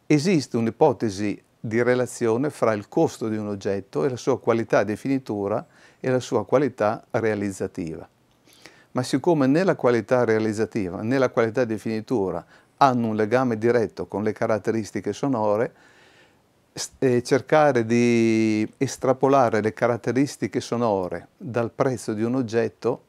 Esiste 0.05 0.55
un'ipotesi 0.55 1.43
di 1.59 1.81
relazione 1.81 2.51
fra 2.51 2.73
il 2.73 2.87
costo 2.87 3.27
di 3.27 3.35
un 3.35 3.47
oggetto 3.47 4.05
e 4.05 4.09
la 4.09 4.17
sua 4.17 4.39
qualità 4.39 4.83
di 4.83 4.95
finitura 4.95 5.65
e 5.99 6.11
la 6.11 6.19
sua 6.19 6.45
qualità 6.45 7.03
realizzativa. 7.09 8.07
Ma 8.91 9.01
siccome 9.01 9.47
né 9.47 9.63
la 9.63 9.75
qualità 9.75 10.23
realizzativa 10.23 11.01
né 11.01 11.17
la 11.17 11.29
qualità 11.29 11.65
di 11.65 11.79
finitura 11.79 12.45
hanno 12.77 13.07
un 13.07 13.15
legame 13.15 13.57
diretto 13.57 14.05
con 14.05 14.21
le 14.21 14.31
caratteristiche 14.31 15.11
sonore, 15.11 15.73
eh, 16.99 17.23
cercare 17.23 17.83
di 17.83 18.71
estrapolare 18.77 19.61
le 19.61 19.73
caratteristiche 19.73 20.61
sonore 20.61 21.29
dal 21.35 21.71
prezzo 21.71 22.13
di 22.13 22.21
un 22.21 22.35
oggetto 22.35 23.05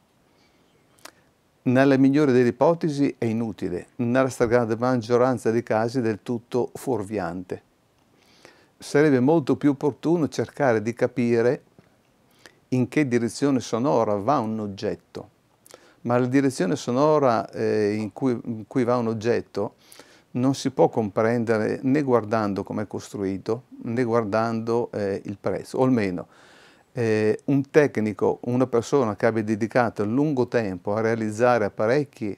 nella 1.63 1.97
migliore 1.97 2.31
delle 2.31 2.49
ipotesi 2.49 3.15
è 3.17 3.25
inutile, 3.25 3.87
nella 3.97 4.29
stragrande 4.29 4.77
maggioranza 4.77 5.51
dei 5.51 5.63
casi 5.63 6.01
del 6.01 6.19
tutto 6.23 6.71
fuorviante. 6.73 7.61
Sarebbe 8.77 9.19
molto 9.19 9.57
più 9.57 9.71
opportuno 9.71 10.29
cercare 10.29 10.81
di 10.81 10.93
capire 10.93 11.63
in 12.69 12.87
che 12.87 13.07
direzione 13.07 13.59
sonora 13.59 14.15
va 14.15 14.39
un 14.39 14.59
oggetto, 14.59 15.29
ma 16.01 16.17
la 16.17 16.27
direzione 16.27 16.75
sonora 16.75 17.49
eh, 17.49 17.93
in, 17.93 18.13
cui, 18.13 18.39
in 18.45 18.65
cui 18.67 18.83
va 18.83 18.95
un 18.95 19.07
oggetto 19.07 19.75
non 20.31 20.53
si 20.53 20.69
può 20.69 20.87
comprendere 20.89 21.79
né 21.83 22.03
guardando 22.03 22.63
come 22.63 22.83
è 22.83 22.87
costruito 22.87 23.63
né 23.83 24.03
guardando 24.03 24.89
eh, 24.93 25.21
il 25.25 25.37
prezzo, 25.39 25.79
o 25.79 25.83
almeno 25.83 26.27
eh, 26.99 27.39
un 27.45 27.69
tecnico, 27.71 28.39
una 28.41 28.67
persona 28.67 29.15
che 29.15 29.25
abbia 29.25 29.41
dedicato 29.41 30.03
lungo 30.03 30.49
tempo 30.49 30.93
a 30.93 30.99
realizzare 30.99 31.63
apparecchi, 31.63 32.37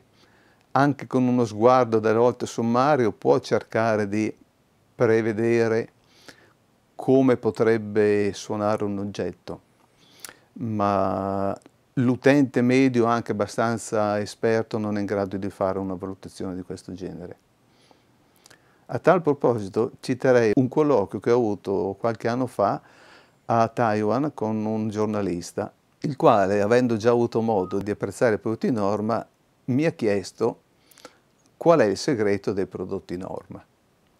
anche 0.74 1.08
con 1.08 1.24
uno 1.24 1.46
sguardo 1.46 1.98
delle 1.98 2.20
volte 2.20 2.46
sommario, 2.46 3.12
può 3.12 3.39
cercare 3.39 4.08
di 4.08 4.32
prevedere 4.94 5.89
come 6.94 7.38
potrebbe 7.38 8.34
suonare 8.34 8.84
un 8.84 9.00
oggetto, 9.00 9.62
ma 10.53 11.60
l'utente 11.94 12.62
medio, 12.62 13.06
anche 13.06 13.32
abbastanza 13.32 14.20
esperto, 14.20 14.77
non 14.77 14.96
è 14.98 15.00
in 15.00 15.08
grado 15.08 15.38
di 15.38 15.50
fare 15.50 15.80
una 15.80 15.96
valutazione 15.96 16.53
di 16.53 16.62
questo 16.62 16.94
genere. 16.94 17.36
A 18.86 19.00
tal 19.00 19.24
proposito 19.24 19.94
citerei 20.01 20.51
un 20.53 20.68
colloquio 20.68 21.20
che 21.20 21.32
ho 21.32 21.38
avuto 21.38 21.96
qualche 22.00 22.27
anno 22.27 22.46
fa 22.46 23.00
a 23.53 23.67
Taiwan 23.67 24.31
con 24.34 24.63
un 24.65 24.88
giornalista, 24.88 25.74
il 26.00 26.15
quale, 26.15 26.62
avendo 26.62 26.96
già 26.96 27.10
avuto 27.10 27.41
modo 27.41 27.79
di 27.79 27.91
apprezzare 27.91 28.36
i 28.36 28.39
prodotti 28.39 28.72
norma, 28.72 29.25
mi 29.65 29.84
ha 29.84 29.91
chiesto 29.91 30.62
qual 31.58 31.81
è 31.81 31.84
il 31.84 31.98
segreto 31.98 32.53
dei 32.53 32.65
prodotti 32.65 33.17
norma. 33.17 33.62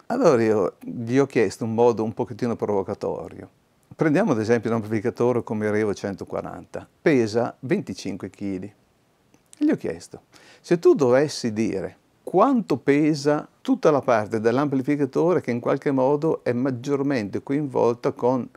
Allora 0.08 0.44
io 0.44 0.76
gli 0.82 1.18
ho 1.18 1.28
chiesto 1.28 1.64
un 1.64 1.74
modo 1.74 2.04
un 2.04 2.14
pochettino 2.14 2.58
provocatorio. 2.58 3.50
Prendiamo 3.96 4.34
ad 4.34 4.40
esempio 4.42 4.70
un 4.70 4.76
amplificatore 4.76 5.44
come 5.44 5.72
Revo 5.72 5.94
140, 5.94 6.86
pesa 7.02 7.56
25 7.58 8.30
kg. 8.30 8.72
Gli 9.60 9.70
ho 9.70 9.78
chiesto, 9.78 10.24
se 10.60 10.78
tu 10.78 10.94
dovessi 10.94 11.54
dire 11.54 11.98
quanto 12.22 12.76
pesa 12.76 13.48
tutta 13.62 13.92
la 13.92 14.02
parte 14.02 14.42
dell'amplificatore 14.42 15.40
che 15.40 15.52
in 15.52 15.62
qualche 15.62 15.92
modo 15.92 16.44
è 16.44 16.52
maggiormente 16.52 17.42
coinvolta 17.42 18.12
con 18.12 18.50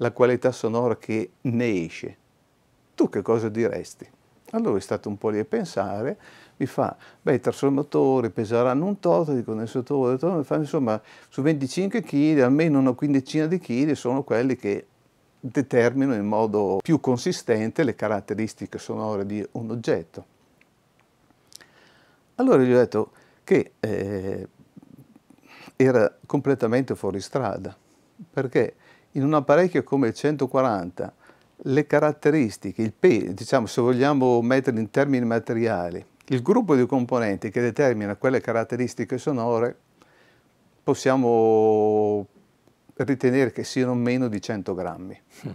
la 0.00 0.12
qualità 0.12 0.50
sonora 0.52 0.96
che 0.96 1.30
ne 1.42 1.84
esce. 1.84 2.16
Tu 2.94 3.08
che 3.08 3.22
cosa 3.22 3.48
diresti? 3.48 4.08
Allora 4.52 4.78
è 4.78 4.80
stato 4.80 5.08
un 5.08 5.16
po' 5.16 5.28
lì 5.28 5.38
a 5.38 5.44
pensare, 5.44 6.18
mi 6.56 6.66
fa, 6.66 6.96
beh 7.22 7.34
i 7.34 7.40
trasformatori 7.40 8.30
peseranno 8.30 8.84
un 8.84 8.98
tot, 8.98 9.28
i 9.28 9.44
condensatori, 9.44 10.18
insomma 10.56 11.00
su 11.28 11.40
25 11.40 12.02
kg 12.02 12.40
almeno 12.40 12.80
una 12.80 12.92
quindicina 12.92 13.46
di 13.46 13.58
chili 13.58 13.94
sono 13.94 14.24
quelli 14.24 14.56
che 14.56 14.86
determinano 15.38 16.18
in 16.18 16.26
modo 16.26 16.80
più 16.82 17.00
consistente 17.00 17.84
le 17.84 17.94
caratteristiche 17.94 18.78
sonore 18.78 19.24
di 19.24 19.46
un 19.52 19.70
oggetto. 19.70 20.24
Allora 22.34 22.62
gli 22.62 22.72
ho 22.72 22.78
detto 22.78 23.12
che 23.44 23.72
eh, 23.80 24.48
era 25.76 26.14
completamente 26.26 26.94
fuori 26.94 27.20
strada, 27.20 27.74
perché 28.32 28.74
in 29.12 29.24
un 29.24 29.34
apparecchio 29.34 29.82
come 29.82 30.08
il 30.08 30.14
140 30.14 31.12
le 31.64 31.86
caratteristiche, 31.86 32.82
il 32.82 32.92
peso, 32.92 33.32
diciamo 33.32 33.66
se 33.66 33.80
vogliamo 33.80 34.40
mettere 34.40 34.78
in 34.78 34.90
termini 34.90 35.24
materiali, 35.24 36.04
il 36.26 36.42
gruppo 36.42 36.74
di 36.74 36.86
componenti 36.86 37.50
che 37.50 37.60
determina 37.60 38.16
quelle 38.16 38.40
caratteristiche 38.40 39.18
sonore 39.18 39.76
possiamo 40.82 42.26
ritenere 42.96 43.52
che 43.52 43.64
siano 43.64 43.94
meno 43.94 44.28
di 44.28 44.40
100 44.40 44.74
grammi. 44.74 45.20
Mm. 45.46 45.50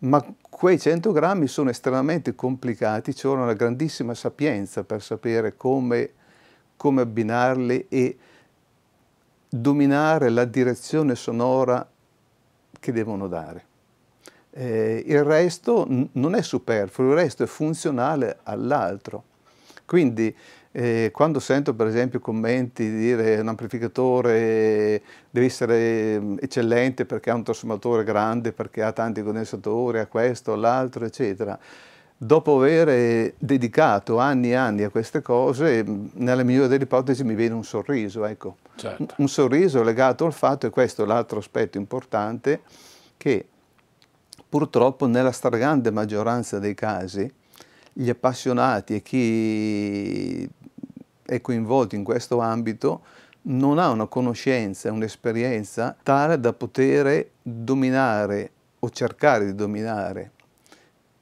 Ma 0.00 0.24
quei 0.48 0.78
100 0.78 1.12
grammi 1.12 1.46
sono 1.46 1.68
estremamente 1.68 2.34
complicati, 2.34 3.14
ci 3.14 3.26
vuole 3.26 3.42
una 3.42 3.52
grandissima 3.52 4.14
sapienza 4.14 4.82
per 4.82 5.02
sapere 5.02 5.56
come, 5.56 6.10
come 6.76 7.02
abbinarli 7.02 7.86
e 7.88 8.18
dominare 9.48 10.30
la 10.30 10.46
direzione 10.46 11.14
sonora 11.14 11.86
che 12.80 12.92
devono 12.92 13.28
dare. 13.28 13.64
Eh, 14.52 15.04
il 15.06 15.22
resto 15.22 15.86
non 16.12 16.34
è 16.34 16.42
superfluo, 16.42 17.10
il 17.10 17.14
resto 17.14 17.44
è 17.44 17.46
funzionale 17.46 18.38
all'altro. 18.42 19.24
Quindi 19.84 20.34
eh, 20.72 21.10
quando 21.12 21.40
sento 21.40 21.74
per 21.74 21.88
esempio 21.88 22.20
commenti 22.20 22.88
di 22.88 22.96
dire 22.96 23.40
un 23.40 23.48
amplificatore 23.48 25.02
deve 25.28 25.46
essere 25.46 26.36
eccellente 26.40 27.04
perché 27.04 27.30
ha 27.30 27.34
un 27.34 27.42
trasformatore 27.42 28.04
grande, 28.04 28.52
perché 28.52 28.82
ha 28.82 28.92
tanti 28.92 29.22
condensatori, 29.22 29.98
ha 29.98 30.06
questo, 30.06 30.54
l'altro, 30.54 31.04
eccetera, 31.04 31.58
dopo 32.22 32.58
aver 32.58 33.32
dedicato 33.38 34.18
anni 34.18 34.50
e 34.50 34.54
anni 34.54 34.82
a 34.82 34.90
queste 34.90 35.22
cose, 35.22 35.82
nella 36.12 36.42
migliore 36.42 36.68
delle 36.68 36.84
ipotesi 36.84 37.24
mi 37.24 37.34
viene 37.34 37.54
un 37.54 37.64
sorriso, 37.64 38.26
ecco. 38.26 38.56
Certo. 38.76 39.14
Un 39.16 39.28
sorriso 39.28 39.82
legato 39.82 40.26
al 40.26 40.34
fatto, 40.34 40.66
e 40.66 40.70
questo 40.70 41.04
è 41.04 41.06
l'altro 41.06 41.38
aspetto 41.38 41.78
importante, 41.78 42.60
che 43.16 43.46
purtroppo 44.46 45.06
nella 45.06 45.32
stragrande 45.32 45.90
maggioranza 45.90 46.58
dei 46.58 46.74
casi 46.74 47.32
gli 47.90 48.10
appassionati 48.10 48.96
e 48.96 49.02
chi 49.02 50.46
è 51.24 51.40
coinvolto 51.40 51.94
in 51.94 52.04
questo 52.04 52.38
ambito 52.40 53.00
non 53.42 53.78
ha 53.78 53.88
una 53.88 54.06
conoscenza, 54.06 54.92
un'esperienza 54.92 55.96
tale 56.02 56.38
da 56.38 56.52
poter 56.52 57.30
dominare 57.40 58.50
o 58.80 58.90
cercare 58.90 59.46
di 59.46 59.54
dominare 59.54 60.32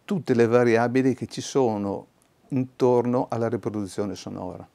tutte 0.09 0.33
le 0.33 0.47
variabili 0.47 1.15
che 1.15 1.27
ci 1.27 1.43
sono 1.43 2.07
intorno 2.49 3.27
alla 3.29 3.47
riproduzione 3.47 4.15
sonora 4.15 4.67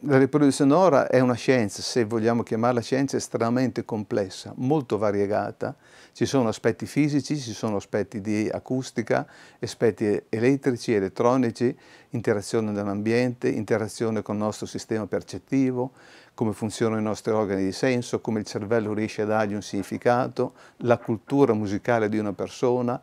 la 0.00 0.18
riproduzione 0.18 0.72
sonora 0.72 1.06
è 1.06 1.20
una 1.20 1.34
scienza, 1.34 1.80
se 1.80 2.04
vogliamo 2.04 2.42
chiamarla 2.42 2.80
scienza, 2.80 3.16
estremamente 3.16 3.84
complessa, 3.84 4.52
molto 4.56 4.98
variegata. 4.98 5.76
Ci 6.12 6.26
sono 6.26 6.48
aspetti 6.48 6.86
fisici, 6.86 7.38
ci 7.38 7.52
sono 7.52 7.76
aspetti 7.76 8.20
di 8.20 8.48
acustica, 8.52 9.24
aspetti 9.60 10.20
elettrici, 10.28 10.92
elettronici, 10.92 11.76
interazione 12.10 12.72
nell'ambiente, 12.72 13.48
interazione 13.48 14.22
con 14.22 14.34
il 14.34 14.42
nostro 14.42 14.66
sistema 14.66 15.06
percettivo, 15.06 15.92
come 16.34 16.52
funzionano 16.52 17.00
i 17.00 17.04
nostri 17.04 17.32
organi 17.32 17.62
di 17.62 17.72
senso, 17.72 18.20
come 18.20 18.40
il 18.40 18.46
cervello 18.46 18.92
riesce 18.92 19.22
a 19.22 19.26
dargli 19.26 19.54
un 19.54 19.62
significato, 19.62 20.54
la 20.78 20.98
cultura 20.98 21.52
musicale 21.52 22.08
di 22.08 22.18
una 22.18 22.32
persona. 22.32 23.00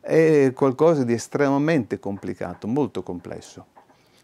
È 0.00 0.52
qualcosa 0.54 1.04
di 1.04 1.12
estremamente 1.12 1.98
complicato, 1.98 2.66
molto 2.66 3.02
complesso 3.02 3.66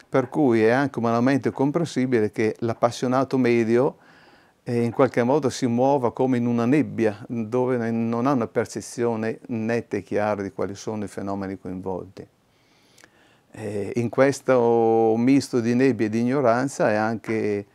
per 0.08 0.28
cui 0.28 0.62
è 0.62 0.70
anche 0.70 0.98
umanamente 0.98 1.50
comprensibile 1.50 2.30
che 2.30 2.54
l'appassionato 2.60 3.36
medio 3.36 3.96
eh, 4.62 4.82
in 4.82 4.90
qualche 4.90 5.22
modo 5.22 5.50
si 5.50 5.66
muova 5.66 6.12
come 6.12 6.38
in 6.38 6.46
una 6.46 6.64
nebbia, 6.64 7.24
dove 7.28 7.90
non 7.90 8.26
ha 8.26 8.32
una 8.32 8.46
percezione 8.46 9.40
netta 9.48 9.96
e 9.96 10.02
chiara 10.02 10.42
di 10.42 10.52
quali 10.52 10.74
sono 10.74 11.04
i 11.04 11.08
fenomeni 11.08 11.58
coinvolti. 11.58 12.26
Eh, 13.52 13.92
in 13.96 14.08
questo 14.08 15.14
misto 15.16 15.60
di 15.60 15.74
nebbia 15.74 16.06
e 16.06 16.08
di 16.08 16.20
ignoranza 16.20 16.90
è 16.90 16.94
anche, 16.94 17.66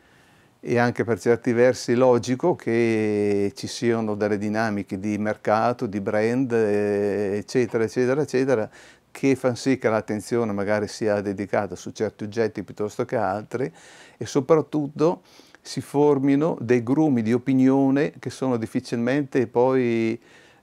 è 0.64 0.78
anche 0.78 1.04
per 1.04 1.20
certi 1.20 1.54
versi 1.54 1.96
logico 1.96 2.56
che 2.56 3.52
ci 3.56 3.66
siano 3.66 4.14
delle 4.14 4.38
dinamiche 4.38 5.00
di 5.00 5.18
mercato, 5.18 5.88
di 5.88 6.00
brand, 6.00 6.52
eh, 6.52 7.38
eccetera, 7.38 7.84
eccetera, 7.84 8.22
eccetera, 8.22 8.70
che 9.10 9.36
fanno 9.36 9.56
sì 9.56 9.80
che 9.80 9.90
l'attenzione 9.90 10.52
magari 10.52 10.88
sia 10.88 11.20
dedicata 11.20 11.76
su 11.76 11.90
certi 11.90 12.26
oggetti 12.26 12.62
piuttosto 12.62 13.06
che 13.06 13.16
altri 13.16 13.72
e 14.18 14.26
soprattutto 14.28 15.24
si 15.62 15.82
formino 15.82 16.56
dei 16.62 16.84
grumi 16.84 17.24
di 17.24 17.34
opinione 17.34 18.14
che 18.20 18.30
sono 18.30 18.58
difficilmente 18.58 19.48
poi 19.48 20.20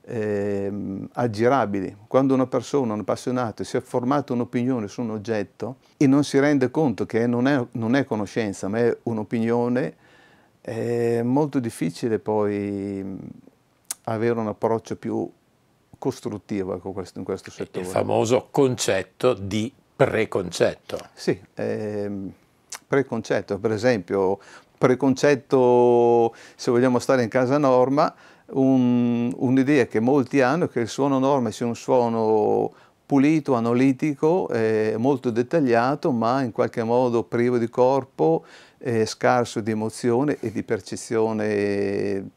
eh, 0.09 0.71
aggirabili. 1.13 1.95
Quando 2.07 2.33
una 2.33 2.47
persona, 2.47 2.93
un 2.93 3.01
appassionato, 3.01 3.63
si 3.63 3.77
è 3.77 3.81
formato 3.81 4.33
un'opinione 4.33 4.87
su 4.87 5.01
un 5.01 5.11
oggetto 5.11 5.77
e 5.97 6.07
non 6.07 6.23
si 6.23 6.39
rende 6.39 6.71
conto 6.71 7.05
che 7.05 7.27
non 7.27 7.47
è, 7.47 7.63
non 7.71 7.95
è 7.95 8.03
conoscenza, 8.05 8.67
ma 8.67 8.79
è 8.79 8.97
un'opinione, 9.03 9.95
è 10.61 11.21
molto 11.21 11.59
difficile 11.59 12.17
poi 12.17 13.17
avere 14.05 14.39
un 14.39 14.47
approccio 14.47 14.95
più 14.95 15.29
costruttivo 15.99 16.75
ecco, 16.75 16.93
in 17.15 17.23
questo 17.23 17.51
settore. 17.51 17.85
Il 17.85 17.91
famoso 17.91 18.47
concetto 18.49 19.33
di 19.33 19.71
preconcetto. 19.95 20.97
Sì, 21.13 21.39
ehm, 21.53 22.31
preconcetto, 22.87 23.59
per 23.59 23.71
esempio, 23.71 24.39
preconcetto, 24.75 26.33
se 26.55 26.71
vogliamo 26.71 26.97
stare 26.97 27.21
in 27.21 27.29
casa 27.29 27.59
norma, 27.59 28.15
un, 28.51 29.33
un'idea 29.35 29.85
che 29.85 29.99
molti 29.99 30.41
hanno 30.41 30.65
è 30.65 30.69
che 30.69 30.81
il 30.81 30.87
suono 30.87 31.19
norma 31.19 31.51
sia 31.51 31.65
un 31.65 31.75
suono 31.75 32.71
pulito, 33.05 33.55
analitico, 33.55 34.47
eh, 34.49 34.93
molto 34.97 35.31
dettagliato, 35.31 36.11
ma 36.11 36.43
in 36.43 36.51
qualche 36.51 36.83
modo 36.83 37.23
privo 37.23 37.57
di 37.57 37.67
corpo, 37.67 38.45
eh, 38.77 39.05
scarso 39.05 39.61
di 39.61 39.71
emozione 39.71 40.37
e 40.39 40.51
di 40.51 40.61
percezione. 40.61 42.29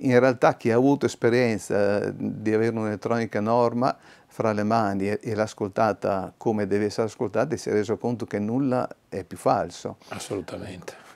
In 0.00 0.20
realtà 0.20 0.54
chi 0.54 0.70
ha 0.70 0.76
avuto 0.76 1.06
esperienza 1.06 2.10
di 2.10 2.52
avere 2.52 2.76
un'elettronica 2.76 3.40
norma 3.40 3.96
fra 4.26 4.52
le 4.52 4.64
mani 4.64 5.08
e, 5.08 5.18
e 5.22 5.34
l'ha 5.34 5.44
ascoltata 5.44 6.32
come 6.36 6.66
deve 6.66 6.84
essere 6.84 7.06
ascoltata 7.06 7.56
si 7.56 7.70
è 7.70 7.72
reso 7.72 7.96
conto 7.96 8.26
che 8.26 8.38
nulla 8.38 8.86
è 9.08 9.24
più 9.24 9.38
falso. 9.38 9.96
Assolutamente 10.08 11.07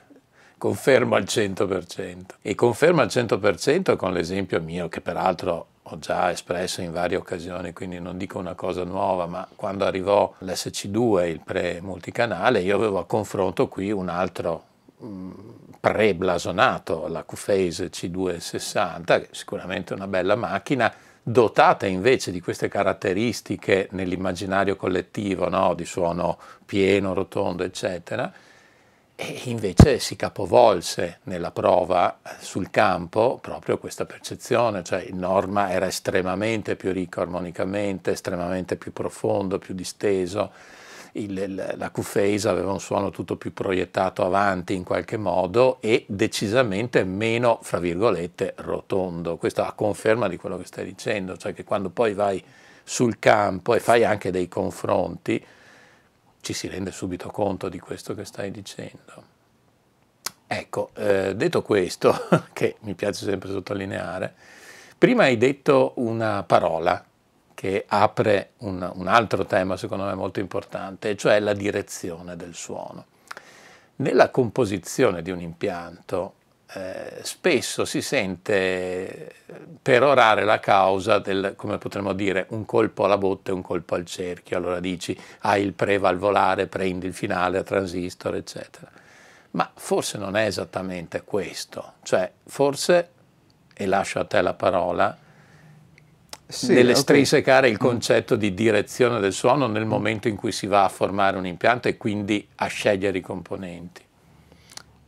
confermo 0.63 1.15
al 1.15 1.23
100%. 1.23 2.35
E 2.41 2.55
confermo 2.55 3.01
al 3.01 3.07
100% 3.07 3.97
con 3.97 4.13
l'esempio 4.13 4.61
mio, 4.61 4.87
che 4.87 5.01
peraltro 5.01 5.65
ho 5.81 5.99
già 5.99 6.31
espresso 6.31 6.79
in 6.79 6.93
varie 6.93 7.17
occasioni, 7.17 7.73
quindi 7.73 7.99
non 7.99 8.17
dico 8.17 8.39
una 8.39 8.53
cosa 8.53 8.85
nuova, 8.85 9.25
ma 9.25 9.45
quando 9.57 9.83
arrivò 9.83 10.33
l'SC2, 10.39 11.27
il 11.27 11.41
pre-multicanale, 11.43 12.61
io 12.61 12.77
avevo 12.77 12.99
a 12.99 13.05
confronto 13.05 13.67
qui 13.67 13.91
un 13.91 14.07
altro 14.07 14.63
mm, 15.03 15.31
pre-blasonato, 15.81 17.09
la 17.09 17.25
Q-Phase 17.25 17.89
C260, 17.89 19.03
che 19.03 19.15
è 19.15 19.27
sicuramente 19.31 19.93
una 19.93 20.07
bella 20.07 20.37
macchina, 20.37 20.93
dotata 21.21 21.87
invece 21.87 22.31
di 22.31 22.39
queste 22.39 22.69
caratteristiche 22.69 23.89
nell'immaginario 23.91 24.77
collettivo, 24.77 25.49
no? 25.49 25.73
di 25.73 25.83
suono 25.83 26.37
pieno, 26.65 27.13
rotondo, 27.13 27.63
eccetera, 27.63 28.31
e 29.25 29.49
invece 29.49 29.99
si 29.99 30.15
capovolse 30.15 31.19
nella 31.23 31.51
prova 31.51 32.19
eh, 32.21 32.29
sul 32.39 32.69
campo 32.69 33.39
proprio 33.41 33.77
questa 33.77 34.05
percezione, 34.05 34.83
cioè 34.83 35.01
il 35.01 35.15
Norma 35.15 35.71
era 35.71 35.87
estremamente 35.87 36.75
più 36.75 36.91
ricco 36.91 37.21
armonicamente, 37.21 38.11
estremamente 38.11 38.75
più 38.75 38.91
profondo, 38.91 39.59
più 39.59 39.73
disteso, 39.73 40.51
il, 41.13 41.73
la 41.77 41.91
Q-Phase 41.91 42.47
aveva 42.47 42.71
un 42.71 42.79
suono 42.79 43.09
tutto 43.11 43.35
più 43.35 43.53
proiettato 43.53 44.25
avanti 44.25 44.73
in 44.73 44.83
qualche 44.83 45.17
modo 45.17 45.77
e 45.79 46.05
decisamente 46.07 47.03
meno, 47.03 47.59
fra 47.61 47.79
virgolette, 47.79 48.55
rotondo. 48.57 49.37
Questa 49.37 49.67
a 49.67 49.73
conferma 49.73 50.27
di 50.27 50.37
quello 50.37 50.57
che 50.57 50.65
stai 50.65 50.85
dicendo, 50.85 51.37
cioè 51.37 51.53
che 51.53 51.63
quando 51.63 51.89
poi 51.89 52.13
vai 52.13 52.43
sul 52.83 53.19
campo 53.19 53.75
e 53.75 53.79
fai 53.79 54.03
anche 54.03 54.31
dei 54.31 54.47
confronti, 54.47 55.43
ci 56.43 56.51
si 56.51 56.67
rende 56.67 56.91
subito 56.91 57.29
conto 57.29 57.69
di 57.69 57.79
questo 57.79 58.13
che 58.13 58.25
stai 58.25 58.51
dicendo. 58.51 59.31
Ecco, 60.45 60.89
eh, 60.95 61.37
detto 61.37 61.61
questo, 61.61 62.27
che 62.51 62.75
mi 62.81 62.95
piace 62.95 63.23
sempre 63.23 63.49
sottolineare, 63.49 64.35
prima 64.97 65.23
hai 65.23 65.37
detto 65.37 65.93
una 65.95 66.43
parola 66.43 67.01
che 67.53 67.85
apre 67.87 68.51
un, 68.57 68.91
un 68.93 69.07
altro 69.07 69.45
tema 69.45 69.77
secondo 69.77 70.03
me 70.03 70.15
molto 70.15 70.41
importante, 70.41 71.15
cioè 71.15 71.39
la 71.39 71.53
direzione 71.53 72.35
del 72.35 72.55
suono. 72.55 73.05
Nella 73.95 74.29
composizione 74.29 75.21
di 75.21 75.31
un 75.31 75.39
impianto 75.39 76.33
eh, 76.75 77.19
spesso 77.21 77.85
si 77.85 78.01
sente 78.01 79.35
perorare 79.81 80.43
la 80.43 80.59
causa 80.59 81.19
del, 81.19 81.53
come 81.55 81.77
potremmo 81.77 82.13
dire, 82.13 82.47
un 82.49 82.65
colpo 82.65 83.05
alla 83.05 83.17
botte 83.17 83.51
e 83.51 83.53
un 83.53 83.61
colpo 83.61 83.93
al 83.95 84.05
cerchio. 84.05 84.57
Allora 84.57 84.79
dici, 84.79 85.17
hai 85.41 85.63
il 85.63 85.73
prevalvolare, 85.73 86.67
prendi 86.67 87.05
il 87.05 87.13
finale 87.13 87.59
a 87.59 87.63
transistor, 87.63 88.35
eccetera. 88.35 88.89
Ma 89.51 89.69
forse 89.75 90.17
non 90.17 90.35
è 90.35 90.45
esattamente 90.45 91.21
questo. 91.23 91.93
Cioè, 92.01 92.31
forse, 92.45 93.09
e 93.75 93.85
lascio 93.85 94.19
a 94.19 94.25
te 94.25 94.41
la 94.41 94.53
parola, 94.53 95.15
sì, 96.47 96.73
nell'estrinsecare 96.73 97.67
okay. 97.67 97.71
il 97.71 97.77
mm. 97.77 97.87
concetto 97.87 98.35
di 98.35 98.53
direzione 98.53 99.19
del 99.19 99.33
suono 99.33 99.67
nel 99.67 99.85
momento 99.85 100.27
in 100.27 100.35
cui 100.35 100.51
si 100.51 100.65
va 100.65 100.85
a 100.85 100.89
formare 100.89 101.37
un 101.37 101.45
impianto 101.45 101.87
e 101.87 101.97
quindi 101.97 102.47
a 102.55 102.65
scegliere 102.65 103.19
i 103.19 103.21
componenti. 103.21 104.01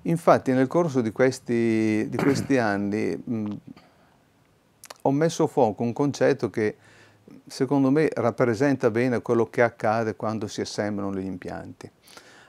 Infatti 0.07 0.51
nel 0.51 0.67
corso 0.67 1.01
di 1.01 1.11
questi, 1.11 2.07
di 2.09 2.17
questi 2.17 2.57
anni 2.59 3.15
mh, 3.15 3.53
ho 5.03 5.11
messo 5.11 5.43
a 5.43 5.47
fuoco 5.47 5.83
un 5.83 5.93
concetto 5.93 6.49
che 6.49 6.75
secondo 7.47 7.89
me 7.89 8.09
rappresenta 8.13 8.91
bene 8.91 9.21
quello 9.21 9.49
che 9.49 9.61
accade 9.61 10.15
quando 10.15 10.47
si 10.47 10.61
assemblano 10.61 11.13
gli 11.13 11.25
impianti. 11.25 11.89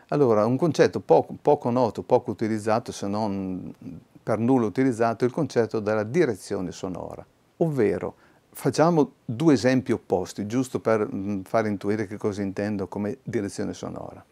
Allora, 0.09 0.47
un 0.47 0.57
concetto 0.57 1.01
poco, 1.01 1.35
poco 1.41 1.71
noto, 1.71 2.03
poco 2.03 2.31
utilizzato, 2.31 2.93
se 2.93 3.07
non 3.09 3.75
per 4.23 4.39
nulla 4.39 4.67
utilizzato, 4.67 5.25
è 5.25 5.27
il 5.27 5.33
concetto 5.33 5.81
della 5.81 6.05
direzione 6.05 6.73
sonora, 6.73 7.25
ovvero 7.59 8.15
facciamo 8.51 9.13
due 9.25 9.55
esempi 9.55 9.93
opposti, 9.93 10.47
giusto 10.47 10.79
per 10.79 11.09
far 11.45 11.67
intuire 11.67 12.07
che 12.07 12.17
cosa 12.17 12.43
intendo 12.43 12.87
come 12.87 13.19
direzione 13.23 13.73
sonora. 13.73 14.25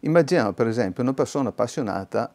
Immaginiamo 0.00 0.52
per 0.52 0.66
esempio 0.66 1.02
una 1.02 1.14
persona 1.14 1.48
appassionata 1.48 2.32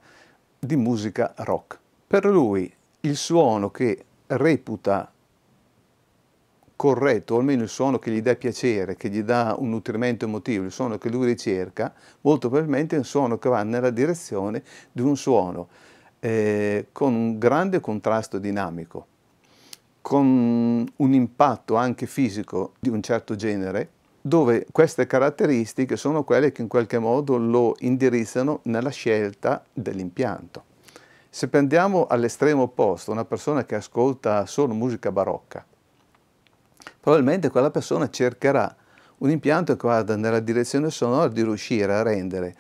di 0.64 0.76
musica 0.76 1.34
rock. 1.38 1.80
Per 2.06 2.24
lui 2.26 2.72
il 3.02 3.16
suono 3.16 3.72
che 3.72 4.06
reputa 4.28 5.12
corretto, 6.76 7.34
o 7.34 7.38
almeno 7.40 7.64
il 7.64 7.70
suono 7.70 7.98
che 7.98 8.12
gli 8.12 8.22
dà 8.22 8.36
piacere, 8.36 8.96
che 8.96 9.10
gli 9.10 9.24
dà 9.24 9.56
un 9.58 9.70
nutrimento 9.70 10.26
emotivo, 10.26 10.64
il 10.64 10.72
suono 10.72 11.00
che 11.00 11.10
lui 11.10 11.26
ricerca, 11.26 11.92
molto 12.22 12.50
probabilmente 12.50 12.96
è 12.96 13.00
un 13.00 13.06
suono 13.06 13.40
che 13.40 13.50
va 13.50 13.64
nella 13.64 13.90
direzione 13.90 14.62
di 14.92 15.02
un 15.02 15.18
suono 15.18 15.68
eh, 16.20 16.90
con 16.92 17.16
un 17.16 17.40
grande 17.40 17.80
contrasto 17.80 18.38
dinamico, 18.38 19.08
con 20.02 20.92
un 20.96 21.14
impatto 21.14 21.76
anche 21.76 22.06
fisico 22.06 22.74
di 22.80 22.90
un 22.90 23.02
certo 23.02 23.36
genere, 23.36 23.90
dove 24.22 24.68
queste 24.72 25.08
caratteristiche 25.08 25.98
sono 25.98 26.24
quelle 26.24 26.52
che 26.52 26.62
in 26.62 26.68
qualche 26.68 27.00
modo 27.00 27.38
lo 27.38 27.76
indirizzano 27.80 28.60
nella 28.64 28.92
scelta 28.92 29.64
dell'impianto. 29.74 30.66
Se 31.30 31.48
prendiamo 31.48 32.08
all'estremo 32.08 32.64
opposto 32.64 33.12
una 33.12 33.26
persona 33.26 33.66
che 33.66 33.76
ascolta 33.76 34.46
solo 34.46 34.74
musica 34.74 35.12
barocca, 35.12 35.66
probabilmente 37.00 37.50
quella 37.50 37.72
persona 37.72 38.10
cercherà 38.10 38.76
un 39.20 39.30
impianto 39.30 39.76
che 39.76 39.88
vada 39.88 40.16
nella 40.16 40.40
direzione 40.40 40.90
sonora 40.90 41.28
di 41.28 41.44
riuscire 41.44 41.94
a 41.94 42.02
rendere 42.02 42.56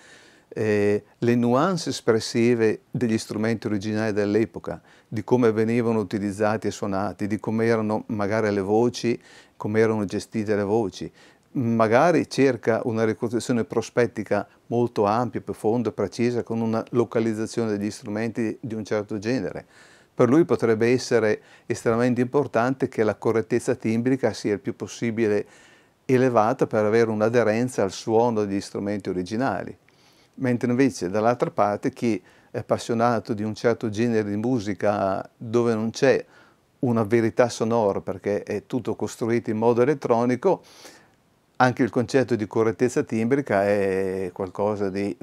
eh, 0.53 1.03
le 1.17 1.35
nuance 1.35 1.89
espressive 1.89 2.81
degli 2.91 3.17
strumenti 3.17 3.67
originali 3.67 4.11
dell'epoca, 4.13 4.81
di 5.07 5.23
come 5.23 5.51
venivano 5.51 5.99
utilizzati 5.99 6.67
e 6.67 6.71
suonati, 6.71 7.27
di 7.27 7.39
come 7.39 7.65
erano 7.65 8.03
magari 8.07 8.51
le 8.53 8.61
voci, 8.61 9.19
come 9.55 9.79
erano 9.79 10.05
gestite 10.05 10.55
le 10.55 10.63
voci, 10.63 11.11
magari 11.53 12.29
cerca 12.29 12.81
una 12.85 13.03
ricostruzione 13.03 13.63
prospettica 13.63 14.47
molto 14.67 15.05
ampia, 15.05 15.41
profonda, 15.41 15.91
precisa, 15.91 16.43
con 16.43 16.61
una 16.61 16.83
localizzazione 16.91 17.77
degli 17.77 17.91
strumenti 17.91 18.57
di 18.61 18.73
un 18.73 18.85
certo 18.85 19.17
genere. 19.17 19.65
Per 20.13 20.29
lui 20.29 20.45
potrebbe 20.45 20.91
essere 20.91 21.41
estremamente 21.65 22.21
importante 22.21 22.87
che 22.87 23.03
la 23.03 23.15
correttezza 23.15 23.75
timbrica 23.75 24.33
sia 24.33 24.53
il 24.53 24.59
più 24.59 24.75
possibile 24.75 25.45
elevata 26.05 26.67
per 26.67 26.85
avere 26.85 27.09
un'aderenza 27.09 27.83
al 27.83 27.91
suono 27.91 28.45
degli 28.45 28.61
strumenti 28.61 29.09
originali. 29.09 29.75
Mentre 30.35 30.69
invece 30.69 31.09
dall'altra 31.09 31.51
parte 31.51 31.91
chi 31.91 32.21
è 32.49 32.57
appassionato 32.59 33.33
di 33.33 33.43
un 33.43 33.55
certo 33.55 33.89
genere 33.89 34.29
di 34.29 34.35
musica 34.35 35.27
dove 35.37 35.73
non 35.73 35.89
c'è 35.91 36.23
una 36.79 37.03
verità 37.03 37.47
sonora 37.47 38.01
perché 38.01 38.43
è 38.43 38.65
tutto 38.65 38.95
costruito 38.95 39.49
in 39.49 39.57
modo 39.57 39.81
elettronico, 39.81 40.63
anche 41.61 41.83
il 41.83 41.91
concetto 41.91 42.35
di 42.35 42.47
correttezza 42.47 43.03
timbrica 43.03 43.63
è 43.63 44.31
qualcosa 44.33 44.89
di 44.89 45.15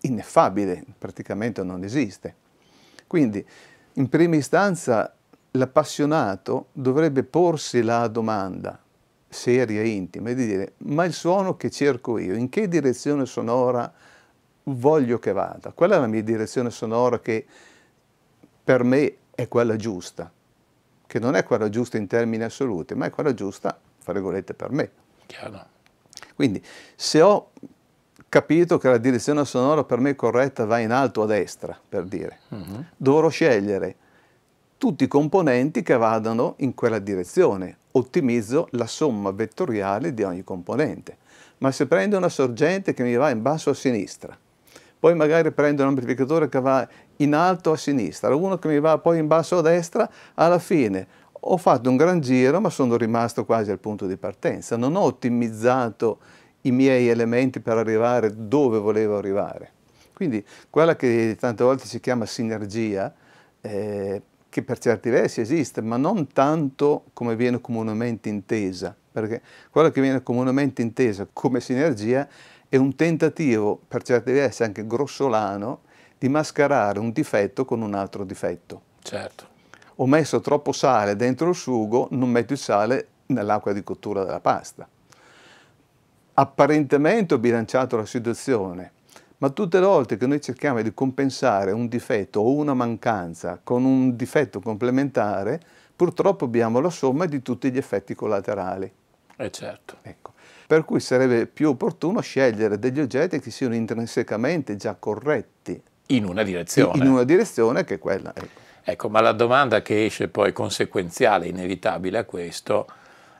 ineffabile, 0.00 0.84
praticamente 0.98 1.62
non 1.62 1.82
esiste. 1.82 2.34
Quindi, 3.06 3.44
in 3.94 4.08
prima 4.08 4.36
istanza, 4.36 5.14
l'appassionato 5.52 6.66
dovrebbe 6.72 7.22
porsi 7.22 7.82
la 7.82 8.06
domanda 8.08 8.78
seria 9.28 9.80
e 9.80 9.88
intima 9.88 10.32
di 10.32 10.46
dire 10.46 10.72
ma 10.78 11.04
il 11.04 11.12
suono 11.12 11.56
che 11.56 11.70
cerco 11.70 12.18
io, 12.18 12.34
in 12.34 12.48
che 12.48 12.68
direzione 12.68 13.24
sonora 13.26 13.92
voglio 14.64 15.18
che 15.18 15.32
vada? 15.32 15.72
Qual 15.72 15.90
è 15.90 15.98
la 15.98 16.06
mia 16.06 16.22
direzione 16.22 16.70
sonora 16.70 17.20
che 17.20 17.44
per 18.62 18.84
me 18.84 19.16
è 19.34 19.48
quella 19.48 19.76
giusta? 19.76 20.30
che 21.14 21.20
non 21.20 21.36
è 21.36 21.44
quella 21.44 21.68
giusta 21.68 21.96
in 21.96 22.08
termini 22.08 22.42
assoluti, 22.42 22.96
ma 22.96 23.06
è 23.06 23.10
quella 23.10 23.34
giusta, 23.34 23.78
fra 23.98 24.12
virgolette, 24.12 24.52
per 24.52 24.72
me. 24.72 24.90
Chiaro. 25.26 25.66
Quindi 26.34 26.62
se 26.94 27.20
ho 27.20 27.50
capito 28.28 28.78
che 28.78 28.88
la 28.88 28.98
direzione 28.98 29.44
sonora 29.44 29.84
per 29.84 29.98
me 29.98 30.16
corretta 30.16 30.64
va 30.64 30.78
in 30.78 30.90
alto 30.90 31.22
a 31.22 31.26
destra, 31.26 31.78
per 31.88 32.04
dire, 32.04 32.40
mm-hmm. 32.52 32.80
dovrò 32.96 33.28
scegliere 33.28 33.96
tutti 34.76 35.04
i 35.04 35.08
componenti 35.08 35.82
che 35.82 35.96
vadano 35.96 36.54
in 36.58 36.74
quella 36.74 36.98
direzione. 36.98 37.78
Ottimizzo 37.92 38.68
la 38.72 38.86
somma 38.86 39.30
vettoriale 39.30 40.12
di 40.12 40.24
ogni 40.24 40.42
componente. 40.42 41.16
Ma 41.58 41.70
se 41.70 41.86
prendo 41.86 42.16
una 42.16 42.28
sorgente 42.28 42.92
che 42.92 43.04
mi 43.04 43.14
va 43.14 43.30
in 43.30 43.40
basso 43.40 43.70
a 43.70 43.74
sinistra, 43.74 44.36
poi 44.98 45.14
magari 45.14 45.52
prendo 45.52 45.82
un 45.82 45.88
amplificatore 45.88 46.48
che 46.48 46.60
va 46.60 46.86
in 47.16 47.34
alto 47.34 47.72
a 47.72 47.76
sinistra, 47.76 48.34
uno 48.34 48.58
che 48.58 48.68
mi 48.68 48.80
va 48.80 48.98
poi 48.98 49.18
in 49.18 49.26
basso 49.26 49.58
a 49.58 49.62
destra, 49.62 50.10
alla 50.34 50.58
fine 50.58 51.06
ho 51.46 51.56
fatto 51.56 51.90
un 51.90 51.96
gran 51.96 52.20
giro 52.20 52.60
ma 52.60 52.70
sono 52.70 52.96
rimasto 52.96 53.44
quasi 53.44 53.70
al 53.70 53.78
punto 53.78 54.06
di 54.06 54.16
partenza, 54.16 54.76
non 54.76 54.96
ho 54.96 55.02
ottimizzato 55.02 56.18
i 56.62 56.70
miei 56.70 57.08
elementi 57.08 57.60
per 57.60 57.76
arrivare 57.76 58.32
dove 58.34 58.78
volevo 58.78 59.18
arrivare. 59.18 59.72
Quindi 60.14 60.44
quella 60.70 60.96
che 60.96 61.36
tante 61.38 61.64
volte 61.64 61.86
si 61.86 62.00
chiama 62.00 62.24
sinergia, 62.24 63.12
eh, 63.60 64.22
che 64.48 64.62
per 64.62 64.78
certi 64.78 65.10
versi 65.10 65.40
esiste, 65.40 65.82
ma 65.82 65.96
non 65.96 66.28
tanto 66.28 67.06
come 67.12 67.34
viene 67.36 67.60
comunemente 67.60 68.28
intesa, 68.28 68.96
perché 69.12 69.42
quella 69.70 69.90
che 69.90 70.00
viene 70.00 70.22
comunemente 70.22 70.80
intesa 70.80 71.26
come 71.30 71.60
sinergia 71.60 72.26
è 72.68 72.76
un 72.76 72.94
tentativo, 72.94 73.80
per 73.86 74.02
certi 74.02 74.32
versi 74.32 74.62
anche 74.62 74.86
grossolano, 74.86 75.80
di 76.16 76.28
mascherare 76.28 77.00
un 77.00 77.10
difetto 77.10 77.64
con 77.64 77.82
un 77.82 77.94
altro 77.94 78.24
difetto. 78.24 78.80
Certo. 79.02 79.53
Ho 79.96 80.06
messo 80.06 80.40
troppo 80.40 80.72
sale 80.72 81.14
dentro 81.14 81.48
il 81.48 81.54
sugo, 81.54 82.08
non 82.10 82.28
metto 82.28 82.52
il 82.52 82.58
sale 82.58 83.08
nell'acqua 83.26 83.72
di 83.72 83.84
cottura 83.84 84.24
della 84.24 84.40
pasta. 84.40 84.88
Apparentemente 86.34 87.34
ho 87.34 87.38
bilanciato 87.38 87.96
la 87.96 88.04
situazione, 88.04 88.90
ma 89.38 89.50
tutte 89.50 89.78
le 89.78 89.86
volte 89.86 90.16
che 90.16 90.26
noi 90.26 90.40
cerchiamo 90.40 90.82
di 90.82 90.92
compensare 90.92 91.70
un 91.70 91.86
difetto 91.86 92.40
o 92.40 92.54
una 92.54 92.74
mancanza 92.74 93.60
con 93.62 93.84
un 93.84 94.16
difetto 94.16 94.58
complementare, 94.58 95.60
purtroppo 95.94 96.46
abbiamo 96.46 96.80
la 96.80 96.90
somma 96.90 97.26
di 97.26 97.40
tutti 97.40 97.70
gli 97.70 97.78
effetti 97.78 98.16
collaterali. 98.16 98.90
Eh 99.36 99.50
certo. 99.52 99.98
Ecco. 100.02 100.32
Per 100.66 100.84
cui 100.84 100.98
sarebbe 100.98 101.46
più 101.46 101.68
opportuno 101.68 102.20
scegliere 102.20 102.80
degli 102.80 102.98
oggetti 102.98 103.38
che 103.38 103.52
siano 103.52 103.76
intrinsecamente 103.76 104.74
già 104.74 104.96
corretti. 104.98 105.80
In 106.06 106.24
una 106.24 106.42
direzione. 106.42 107.04
In 107.04 107.10
una 107.10 107.22
direzione 107.22 107.84
che 107.84 107.94
è 107.94 107.98
quella. 108.00 108.32
Ecco. 108.34 108.63
Ecco, 108.84 109.08
ma 109.08 109.20
la 109.20 109.32
domanda 109.32 109.82
che 109.82 110.04
esce 110.04 110.28
poi 110.28 110.52
conseguenziale, 110.52 111.46
inevitabile 111.46 112.18
a 112.18 112.24
questo, 112.24 112.86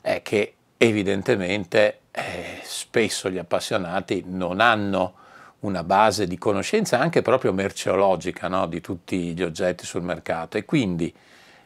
è 0.01 0.21
che 0.21 0.55
evidentemente 0.77 1.99
eh, 2.11 2.59
spesso 2.63 3.29
gli 3.29 3.37
appassionati 3.37 4.23
non 4.25 4.59
hanno 4.59 5.13
una 5.59 5.83
base 5.83 6.27
di 6.27 6.37
conoscenza 6.37 6.99
anche 6.99 7.21
proprio 7.21 7.53
merceologica 7.53 8.47
no? 8.47 8.67
di 8.67 8.81
tutti 8.81 9.33
gli 9.33 9.41
oggetti 9.41 9.85
sul 9.85 10.03
mercato 10.03 10.57
e 10.57 10.65
quindi 10.65 11.13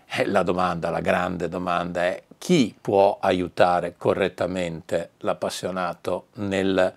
eh, 0.08 0.26
la 0.26 0.44
domanda, 0.44 0.90
la 0.90 1.02
grande 1.02 1.50
domanda 1.50 2.04
è 2.04 2.24
chi 2.38 2.74
può 2.80 3.18
aiutare 3.20 3.96
correttamente 3.98 5.12
l'appassionato 5.20 6.28
nel, 6.36 6.94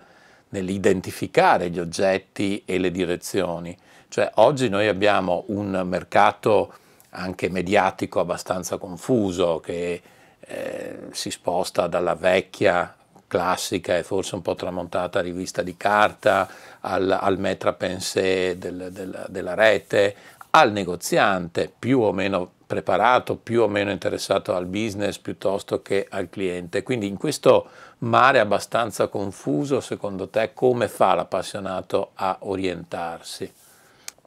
nell'identificare 0.49 1.69
gli 1.69 1.79
oggetti 1.79 2.63
e 2.65 2.77
le 2.77 2.91
direzioni? 2.91 3.77
Cioè 4.13 4.29
oggi 4.35 4.69
noi 4.69 4.87
abbiamo 4.87 5.45
un 5.47 5.81
mercato 5.85 6.71
anche 7.09 7.49
mediatico 7.49 8.19
abbastanza 8.19 8.77
confuso 8.77 9.59
che 9.59 10.03
eh, 10.39 10.99
si 11.09 11.31
sposta 11.31 11.87
dalla 11.87 12.13
vecchia 12.13 12.95
classica 13.25 13.97
e 13.97 14.03
forse 14.03 14.35
un 14.35 14.43
po' 14.43 14.53
tramontata 14.53 15.19
rivista 15.19 15.63
di 15.63 15.75
carta, 15.75 16.47
al, 16.81 17.09
al 17.09 17.39
maître 17.39 17.73
pensée 17.73 18.55
del, 18.59 18.89
del, 18.91 19.25
della 19.29 19.55
rete, 19.55 20.15
al 20.51 20.71
negoziante 20.71 21.73
più 21.79 22.01
o 22.01 22.11
meno 22.11 22.51
preparato, 22.67 23.35
più 23.37 23.63
o 23.63 23.67
meno 23.67 23.89
interessato 23.89 24.53
al 24.53 24.67
business 24.67 25.17
piuttosto 25.17 25.81
che 25.81 26.05
al 26.07 26.29
cliente. 26.29 26.83
Quindi 26.83 27.07
in 27.07 27.17
questo 27.17 27.67
mare 27.99 28.37
abbastanza 28.37 29.07
confuso, 29.07 29.79
secondo 29.79 30.29
te, 30.29 30.53
come 30.53 30.87
fa 30.87 31.15
l'appassionato 31.15 32.11
a 32.13 32.37
orientarsi? 32.41 33.51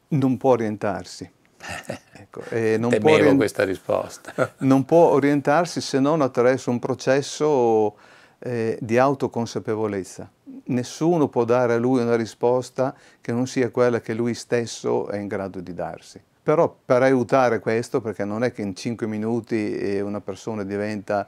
Non 0.09 0.37
può 0.37 0.53
orientarsi. 0.53 1.29
ecco, 2.13 2.43
non 2.79 2.91
Temevo 2.91 3.25
può 3.25 3.37
questa 3.37 3.65
risposta. 3.65 4.55
non 4.59 4.85
può 4.85 5.11
orientarsi 5.11 5.81
se 5.81 5.99
non 5.99 6.23
attraverso 6.23 6.71
un 6.71 6.79
processo 6.79 7.97
eh, 8.39 8.79
di 8.81 8.99
autoconsapevolezza. 8.99 10.31
Nessuno 10.69 11.29
può 11.29 11.45
dare 11.45 11.75
a 11.75 11.79
lui 11.79 12.03
una 12.03 12.17
risposta 12.17 12.95
che 13.21 13.33
non 13.33 13.47
sia 13.47 13.71
quella 13.71 14.01
che 14.01 14.15
lui 14.15 14.35
stesso 14.35 15.09
è 15.09 15.19
in 15.19 15.29
grado 15.29 15.61
di 15.61 15.75
darsi. 15.75 16.21
Però 16.43 16.77
per 16.85 17.03
aiutare 17.03 17.59
questo, 17.59 18.01
perché 18.01 18.25
non 18.25 18.45
è 18.45 18.53
che 18.53 18.63
in 18.63 18.75
cinque 18.77 19.07
minuti 19.09 20.01
una 20.01 20.21
persona 20.21 20.63
diventa 20.63 21.27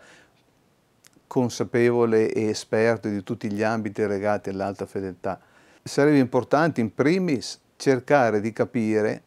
consapevole 1.26 2.32
e 2.32 2.48
esperto 2.48 3.08
di 3.08 3.22
tutti 3.22 3.50
gli 3.52 3.62
ambiti 3.62 4.06
legati 4.06 4.48
all'alta 4.50 4.86
fedeltà, 4.86 5.40
sarebbe 5.82 6.18
importante 6.18 6.80
in 6.80 6.94
primis 6.94 7.58
cercare 7.78 8.40
di 8.40 8.52
capire 8.52 9.22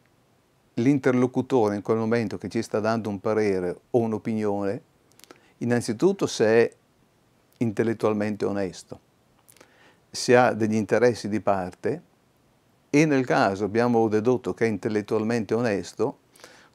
l'interlocutore 0.74 1.74
in 1.74 1.80
quel 1.80 1.96
momento 1.96 2.36
che 2.36 2.50
ci 2.50 2.60
sta 2.60 2.80
dando 2.80 3.08
un 3.08 3.18
parere 3.18 3.80
o 3.90 3.98
un'opinione, 4.00 4.82
innanzitutto 5.58 6.26
se 6.26 6.44
è 6.44 6.72
intellettualmente 7.58 8.44
onesto, 8.44 9.00
se 10.10 10.36
ha 10.36 10.52
degli 10.52 10.74
interessi 10.74 11.30
di 11.30 11.40
parte 11.40 12.02
e 12.90 13.06
nel 13.06 13.24
caso 13.24 13.64
abbiamo 13.64 14.06
dedotto 14.08 14.52
che 14.52 14.66
è 14.66 14.68
intellettualmente 14.68 15.54
onesto, 15.54 16.18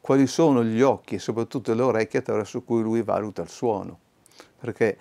quali 0.01 0.25
sono 0.25 0.63
gli 0.63 0.81
occhi 0.81 1.15
e 1.15 1.19
soprattutto 1.19 1.75
le 1.75 1.81
orecchie 1.83 2.19
attraverso 2.19 2.63
cui 2.63 2.81
lui 2.81 3.03
valuta 3.03 3.43
il 3.43 3.49
suono. 3.49 3.99
Perché 4.59 4.97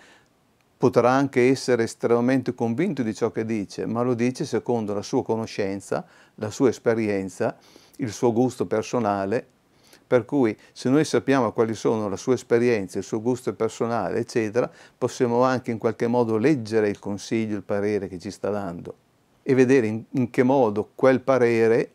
potrà 0.76 1.10
anche 1.10 1.48
essere 1.48 1.84
estremamente 1.84 2.54
convinto 2.54 3.02
di 3.02 3.14
ciò 3.14 3.30
che 3.30 3.44
dice, 3.44 3.86
ma 3.86 4.02
lo 4.02 4.14
dice 4.14 4.44
secondo 4.44 4.94
la 4.94 5.02
sua 5.02 5.22
conoscenza, 5.22 6.04
la 6.36 6.50
sua 6.50 6.68
esperienza, 6.68 7.56
il 7.96 8.12
suo 8.12 8.32
gusto 8.32 8.66
personale 8.66 9.54
per 10.06 10.24
cui 10.24 10.56
se 10.72 10.88
noi 10.88 11.04
sappiamo 11.04 11.52
quali 11.52 11.74
sono 11.74 12.08
la 12.08 12.16
sua 12.16 12.34
esperienza, 12.34 12.98
il 12.98 13.04
suo 13.04 13.20
gusto 13.20 13.52
personale, 13.54 14.20
eccetera, 14.20 14.70
possiamo 14.96 15.42
anche 15.42 15.72
in 15.72 15.78
qualche 15.78 16.06
modo 16.06 16.36
leggere 16.36 16.88
il 16.88 17.00
consiglio, 17.00 17.56
il 17.56 17.64
parere 17.64 18.06
che 18.06 18.18
ci 18.18 18.30
sta 18.30 18.50
dando 18.50 18.94
e 19.42 19.54
vedere 19.54 19.86
in, 19.88 20.04
in 20.10 20.30
che 20.30 20.42
modo 20.44 20.90
quel 20.94 21.20
parere 21.20 21.90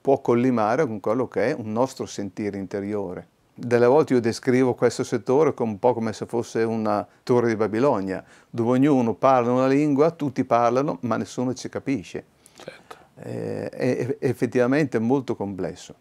può 0.00 0.20
collimare 0.20 0.86
con 0.86 1.00
quello 1.00 1.28
che 1.28 1.50
è 1.50 1.52
un 1.52 1.70
nostro 1.70 2.06
sentire 2.06 2.58
interiore. 2.58 3.28
Delle 3.60 3.86
volte 3.86 4.14
io 4.14 4.20
descrivo 4.20 4.74
questo 4.74 5.02
settore 5.02 5.52
un 5.58 5.80
po' 5.80 5.92
come 5.92 6.12
se 6.12 6.26
fosse 6.26 6.62
una 6.62 7.04
torre 7.24 7.48
di 7.48 7.56
Babilonia, 7.56 8.22
dove 8.48 8.70
ognuno 8.70 9.14
parla 9.14 9.50
una 9.50 9.66
lingua, 9.66 10.12
tutti 10.12 10.44
parlano, 10.44 10.98
ma 11.02 11.16
nessuno 11.16 11.54
ci 11.54 11.68
capisce. 11.68 12.24
Certo. 12.56 12.96
Eh, 13.16 13.68
è 13.68 14.16
effettivamente 14.20 15.00
molto 15.00 15.34
complesso 15.34 15.94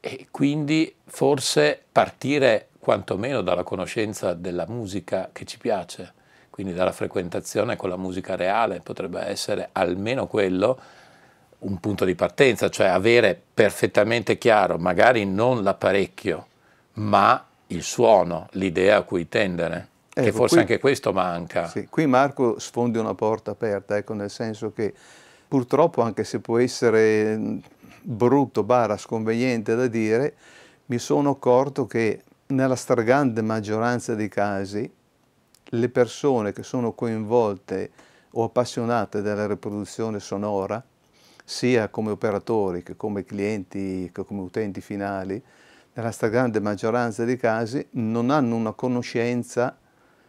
e 0.00 0.28
quindi 0.30 0.94
forse 1.04 1.82
partire 1.90 2.68
quantomeno 2.78 3.42
dalla 3.42 3.64
conoscenza 3.64 4.34
della 4.34 4.64
musica 4.68 5.30
che 5.32 5.44
ci 5.44 5.58
piace, 5.58 6.12
quindi 6.50 6.72
dalla 6.72 6.92
frequentazione 6.92 7.74
con 7.74 7.88
la 7.88 7.96
musica 7.96 8.36
reale, 8.36 8.80
potrebbe 8.80 9.20
essere 9.22 9.70
almeno 9.72 10.28
quello 10.28 10.78
un 11.58 11.80
punto 11.80 12.04
di 12.04 12.14
partenza, 12.14 12.68
cioè 12.68 12.86
avere 12.86 13.40
perfettamente 13.52 14.38
chiaro 14.38 14.78
magari 14.78 15.24
non 15.24 15.64
l'apparecchio, 15.64 16.46
ma 16.96 17.44
il 17.68 17.82
suono, 17.82 18.48
l'idea 18.52 18.98
a 18.98 19.02
cui 19.02 19.28
tendere. 19.28 19.88
Ecco, 20.08 20.24
che 20.24 20.32
forse 20.32 20.54
qui, 20.54 20.62
anche 20.62 20.78
questo 20.78 21.12
manca. 21.12 21.66
Sì, 21.66 21.88
qui 21.88 22.06
Marco 22.06 22.58
sfondi 22.58 22.98
una 22.98 23.14
porta 23.14 23.50
aperta, 23.50 23.96
ecco, 23.96 24.14
nel 24.14 24.30
senso 24.30 24.72
che 24.72 24.94
purtroppo 25.46 26.00
anche 26.02 26.24
se 26.24 26.40
può 26.40 26.58
essere 26.58 27.60
brutto, 28.00 28.62
barra 28.62 28.96
sconveniente 28.96 29.74
da 29.74 29.86
dire, 29.88 30.34
mi 30.86 30.98
sono 30.98 31.30
accorto 31.30 31.86
che 31.86 32.22
nella 32.46 32.76
stragrande 32.76 33.42
maggioranza 33.42 34.14
dei 34.14 34.28
casi 34.28 34.90
le 35.70 35.88
persone 35.88 36.52
che 36.52 36.62
sono 36.62 36.92
coinvolte 36.92 37.90
o 38.30 38.44
appassionate 38.44 39.20
della 39.20 39.46
riproduzione 39.46 40.20
sonora, 40.20 40.82
sia 41.44 41.88
come 41.88 42.10
operatori 42.10 42.82
che 42.82 42.96
come 42.96 43.24
clienti, 43.24 44.10
che 44.12 44.24
come 44.24 44.42
utenti 44.42 44.80
finali, 44.80 45.42
nella 45.96 46.10
stragrande 46.10 46.60
maggioranza 46.60 47.24
dei 47.24 47.38
casi 47.38 47.84
non 47.92 48.28
hanno 48.30 48.54
una 48.54 48.72
conoscenza 48.72 49.78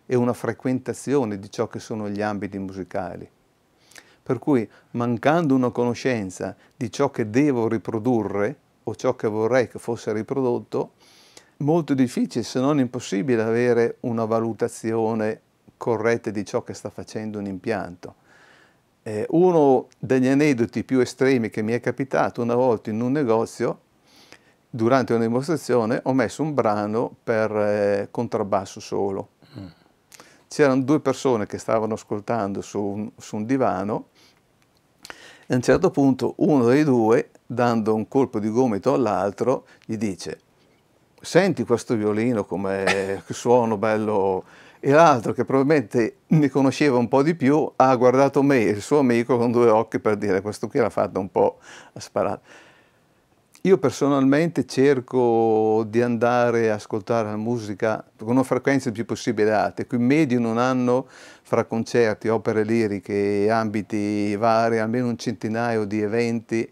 e 0.06 0.16
una 0.16 0.32
frequentazione 0.32 1.40
di 1.40 1.52
ciò 1.52 1.68
che 1.68 1.80
sono 1.80 2.10
gli 2.10 2.22
ambiti 2.22 2.58
musicali. 2.58 3.30
Per 4.24 4.40
cui 4.40 4.70
mancando 4.92 5.56
una 5.56 5.70
conoscenza 5.72 6.56
di 6.74 6.90
ciò 6.90 7.12
che 7.12 7.30
devo 7.30 7.68
riprodurre 7.68 8.58
o 8.84 8.96
ciò 8.96 9.16
che 9.18 9.28
vorrei 9.28 9.68
che 9.68 9.78
fosse 9.78 10.14
riprodotto, 10.14 10.94
molto 11.58 11.94
difficile, 11.94 12.46
se 12.46 12.62
non 12.62 12.80
impossibile, 12.80 13.42
avere 13.42 13.98
una 14.02 14.24
valutazione 14.24 15.42
corretta 15.76 16.30
di 16.30 16.46
ciò 16.46 16.64
che 16.64 16.74
sta 16.74 16.90
facendo 16.90 17.40
un 17.40 17.46
impianto. 17.46 18.16
Eh, 19.04 19.26
uno 19.32 19.88
degli 20.00 20.28
aneddoti 20.28 20.86
più 20.86 21.00
estremi 21.00 21.50
che 21.50 21.62
mi 21.62 21.74
è 21.74 21.82
capitato 21.82 22.42
una 22.42 22.56
volta 22.56 22.90
in 22.90 23.02
un 23.02 23.12
negozio, 23.12 23.82
durante 24.70 25.14
una 25.14 25.26
dimostrazione, 25.26 26.00
ho 26.04 26.14
messo 26.14 26.42
un 26.42 26.54
brano 26.54 27.16
per 27.24 27.52
eh, 27.52 28.08
contrabbasso 28.12 28.80
solo. 28.80 29.30
Mm. 29.58 29.68
C'erano 30.48 30.84
due 30.84 31.00
persone 31.00 31.46
che 31.46 31.58
stavano 31.58 31.94
ascoltando 31.94 32.62
su 32.62 32.82
un, 32.82 33.12
su 33.18 33.36
un 33.36 33.46
divano 33.46 34.08
e 35.46 35.54
a 35.54 35.56
un 35.56 35.62
certo 35.62 35.92
punto 35.92 36.34
uno 36.38 36.66
dei 36.66 36.84
due, 36.84 37.32
dando 37.46 37.94
un 37.94 38.08
colpo 38.08 38.40
di 38.40 38.50
gomito 38.50 38.94
all'altro, 38.94 39.66
gli 39.86 39.98
dice 39.98 40.42
senti 41.20 41.64
questo 41.64 41.96
violino 41.96 42.46
come 42.46 43.24
suono 43.30 43.78
bello 43.78 44.44
e 44.80 44.92
l'altro 44.92 45.34
che 45.34 45.44
probabilmente 45.44 46.18
mi 46.28 46.48
conosceva 46.48 46.98
un 46.98 47.08
po' 47.08 47.24
di 47.24 47.36
più 47.36 47.70
ha 47.76 47.96
guardato 47.96 48.44
me 48.44 48.62
e 48.62 48.70
il 48.70 48.82
suo 48.82 49.00
amico 49.00 49.38
con 49.38 49.52
due 49.52 49.70
occhi 49.70 50.00
per 50.00 50.16
dire 50.18 50.42
questo 50.42 50.68
qui 50.68 50.80
l'ha 50.80 50.90
fatto 50.90 51.20
un 51.20 51.32
po' 51.32 51.58
a 51.94 52.00
sparare. 52.00 52.40
Io 53.62 53.80
personalmente 53.80 54.66
cerco 54.66 55.84
di 55.88 56.02
andare 56.02 56.70
a 56.70 56.76
ascoltare 56.76 57.30
la 57.30 57.38
musica 57.38 58.06
con 58.16 58.30
una 58.30 58.44
frequenza 58.44 58.90
il 58.90 58.94
più 58.94 59.04
possibile 59.04 59.52
alta. 59.52 59.84
Qui 59.84 59.98
medio 59.98 60.38
in 60.38 60.46
un 60.46 60.60
anno 60.60 61.08
fra 61.42 61.66
concerti, 61.66 62.28
opere 62.28 62.64
liriche, 62.64 63.50
ambiti 63.50 64.36
vari, 64.36 64.78
almeno 64.78 65.08
un 65.08 65.18
centinaio 65.18 65.86
di 65.86 66.02
eventi, 66.02 66.72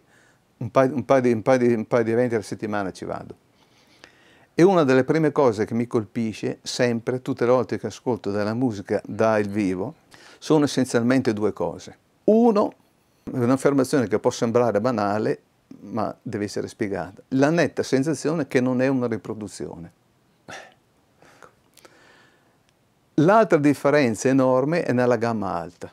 un 0.57 0.69
paio, 0.69 0.93
un 0.93 1.03
paio, 1.03 1.21
di, 1.21 1.31
un 1.31 1.41
paio, 1.41 1.57
di, 1.57 1.73
un 1.73 1.87
paio 1.87 2.03
di 2.03 2.11
eventi 2.11 2.35
alla 2.35 2.43
settimana 2.43 2.91
ci 2.91 3.03
vado. 3.03 3.35
E 4.53 4.61
una 4.61 4.83
delle 4.83 5.03
prime 5.03 5.31
cose 5.31 5.65
che 5.65 5.73
mi 5.73 5.87
colpisce 5.87 6.59
sempre, 6.61 7.21
tutte 7.21 7.45
le 7.45 7.51
volte 7.51 7.79
che 7.79 7.87
ascolto 7.87 8.29
della 8.29 8.53
musica 8.53 9.01
dal 9.05 9.43
vivo, 9.45 9.95
sono 10.37 10.65
essenzialmente 10.65 11.33
due 11.33 11.51
cose. 11.51 11.97
Uno, 12.25 12.73
un'affermazione 13.31 14.07
che 14.07 14.19
può 14.19 14.29
sembrare 14.29 14.79
banale, 14.79 15.41
ma 15.81 16.15
deve 16.21 16.45
essere 16.45 16.67
spiegata. 16.67 17.21
La 17.29 17.49
netta 17.49 17.83
sensazione 17.83 18.47
che 18.47 18.59
non 18.59 18.81
è 18.81 18.87
una 18.87 19.07
riproduzione. 19.07 19.91
L'altra 23.15 23.57
differenza 23.57 24.27
enorme 24.27 24.83
è 24.83 24.91
nella 24.91 25.15
gamma 25.15 25.53
alta. 25.53 25.91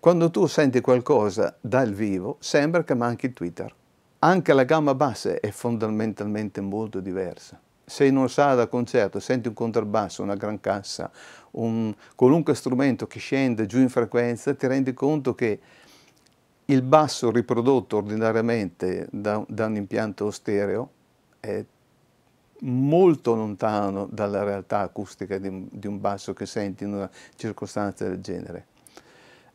Quando 0.00 0.30
tu 0.30 0.46
senti 0.46 0.80
qualcosa 0.80 1.56
dal 1.60 1.92
vivo, 1.92 2.36
sembra 2.40 2.82
che 2.82 2.94
manchi 2.94 3.26
il 3.26 3.32
Twitter. 3.32 3.72
Anche 4.20 4.52
la 4.52 4.64
gamma 4.64 4.94
bassa 4.94 5.38
è 5.38 5.50
fondamentalmente 5.50 6.60
molto 6.60 7.00
diversa 7.00 7.60
se 7.90 8.04
in 8.04 8.16
una 8.16 8.28
sala 8.28 8.54
da 8.54 8.66
concerto 8.68 9.18
senti 9.18 9.48
un 9.48 9.54
contrabbasso, 9.54 10.22
una 10.22 10.36
gran 10.36 10.60
cassa, 10.60 11.10
un, 11.52 11.92
qualunque 12.14 12.54
strumento 12.54 13.08
che 13.08 13.18
scende 13.18 13.66
giù 13.66 13.80
in 13.80 13.88
frequenza, 13.88 14.54
ti 14.54 14.68
rendi 14.68 14.94
conto 14.94 15.34
che 15.34 15.58
il 16.70 16.82
basso 16.82 17.30
riprodotto 17.30 17.96
ordinariamente 17.96 19.08
da, 19.10 19.44
da 19.48 19.66
un 19.66 19.76
impianto 19.76 20.30
stereo 20.30 20.90
è 21.40 21.64
molto 22.60 23.34
lontano 23.34 24.06
dalla 24.10 24.44
realtà 24.44 24.80
acustica 24.80 25.38
di, 25.38 25.68
di 25.70 25.86
un 25.86 26.00
basso 26.00 26.32
che 26.32 26.46
senti 26.46 26.84
in 26.84 26.92
una 26.92 27.10
circostanza 27.34 28.06
del 28.06 28.20
genere 28.20 28.66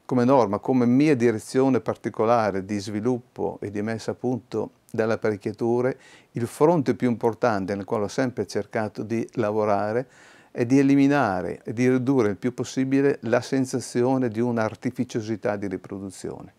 come 0.05 0.23
norma, 0.23 0.59
come 0.59 0.85
mia 0.85 1.15
direzione 1.15 1.79
particolare 1.79 2.63
di 2.63 2.77
sviluppo 2.79 3.57
e 3.59 3.71
di 3.71 3.81
messa 3.81 4.11
a 4.11 4.13
punto 4.13 4.71
delle 4.91 5.13
apparecchiature, 5.13 5.97
il 6.33 6.45
fronte 6.45 6.93
più 6.93 7.09
importante 7.09 7.73
nel 7.73 7.85
quale 7.85 8.03
ho 8.03 8.07
sempre 8.07 8.45
cercato 8.45 9.01
di 9.01 9.27
lavorare 9.33 10.07
è 10.51 10.63
di 10.65 10.77
eliminare 10.77 11.61
e 11.63 11.73
di 11.73 11.89
ridurre 11.89 12.29
il 12.29 12.37
più 12.37 12.53
possibile 12.53 13.17
la 13.21 13.41
sensazione 13.41 14.29
di 14.29 14.39
un'artificiosità 14.39 15.55
di 15.55 15.67
riproduzione. 15.67 16.53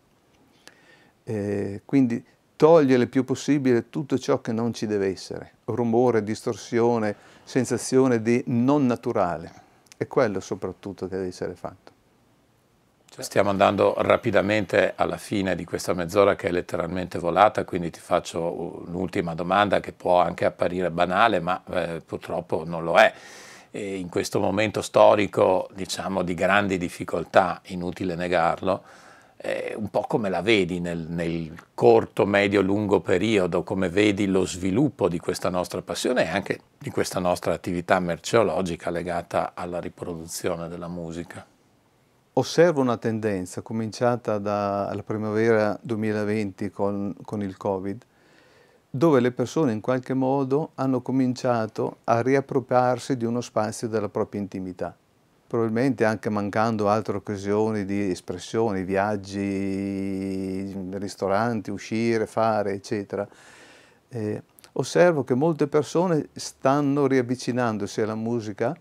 Eh, 1.28 1.82
quindi 1.84 2.24
togliere 2.54 3.02
il 3.02 3.08
più 3.08 3.24
possibile 3.24 3.90
tutto 3.90 4.16
ciò 4.16 4.40
che 4.40 4.52
non 4.52 4.72
ci 4.72 4.86
deve 4.86 5.08
essere, 5.08 5.54
rumore, 5.64 6.22
distorsione, 6.22 7.16
sensazione 7.42 8.22
di 8.22 8.44
non 8.46 8.86
naturale. 8.86 9.52
È 9.96 10.06
quello 10.06 10.38
soprattutto 10.38 11.08
che 11.08 11.16
deve 11.16 11.28
essere 11.28 11.54
fatto. 11.54 11.94
Stiamo 13.18 13.50
andando 13.50 13.94
rapidamente 13.98 14.92
alla 14.94 15.16
fine 15.16 15.56
di 15.56 15.64
questa 15.64 15.94
mezz'ora 15.94 16.36
che 16.36 16.48
è 16.48 16.50
letteralmente 16.50 17.18
volata, 17.18 17.64
quindi 17.64 17.90
ti 17.90 17.98
faccio 17.98 18.84
un'ultima 18.86 19.34
domanda 19.34 19.80
che 19.80 19.92
può 19.92 20.20
anche 20.20 20.44
apparire 20.44 20.90
banale, 20.90 21.40
ma 21.40 21.62
eh, 21.70 22.02
purtroppo 22.04 22.64
non 22.64 22.84
lo 22.84 22.98
è. 22.98 23.12
E 23.70 23.96
in 23.96 24.10
questo 24.10 24.38
momento 24.38 24.80
storico, 24.80 25.68
diciamo, 25.74 26.22
di 26.22 26.34
grandi 26.34 26.76
difficoltà, 26.76 27.60
inutile 27.66 28.14
negarlo, 28.14 28.82
eh, 29.38 29.75
un 29.77 29.88
po' 29.90 30.01
come 30.01 30.29
la 30.29 30.40
vedi 30.40 30.81
nel, 30.81 31.07
nel 31.09 31.53
corto, 31.75 32.25
medio, 32.27 32.62
lungo 32.62 33.01
periodo, 33.01 33.62
come 33.62 33.88
vedi 33.88 34.27
lo 34.27 34.46
sviluppo 34.46 35.09
di 35.09 35.18
questa 35.18 35.51
nostra 35.51 35.83
passione 35.83 36.25
e 36.25 36.29
anche 36.29 36.61
di 36.79 36.90
questa 36.90 37.20
nostra 37.20 37.53
attività 37.53 38.01
merceologica 38.01 38.90
legata 38.90 39.53
alla 39.55 39.79
riproduzione 39.79 40.68
della 40.68 40.88
musica? 40.88 41.44
Osservo 42.38 42.83
una 42.83 42.99
tendenza 42.99 43.62
cominciata 43.62 44.38
dalla 44.38 45.03
primavera 45.03 45.79
2020 45.81 46.70
con, 46.70 47.14
con, 47.22 47.42
il 47.42 47.57
Covid, 47.57 48.05
dove 48.90 49.20
le 49.20 49.33
persone 49.33 49.72
in 49.72 49.81
qualche 49.81 50.12
modo 50.12 50.72
hanno 50.75 51.01
cominciato 51.01 51.99
a 52.05 52.20
riappropriarsi 52.20 53.16
di 53.16 53.25
uno 53.25 53.40
spazio 53.40 53.88
della 53.88 54.11
propria 54.11 54.42
intimità, 54.42 54.94
probabilmente 55.46 56.04
anche 56.04 56.28
mancando 56.28 56.88
altre 56.88 57.16
occasioni 57.16 57.85
di 57.85 58.11
espressione, 58.11 58.85
viaggi, 58.85 60.74
ristoranti, 60.92 61.70
uscire, 61.70 62.26
fare, 62.26 62.72
eccetera. 62.72 63.26
Eh, 64.09 64.42
osservo 64.72 65.24
che 65.24 65.35
molte 65.35 65.68
persone 65.68 66.28
stanno 66.32 67.06
riavvicinandosi 67.06 68.00
alla 68.00 68.14
musica 68.14 68.76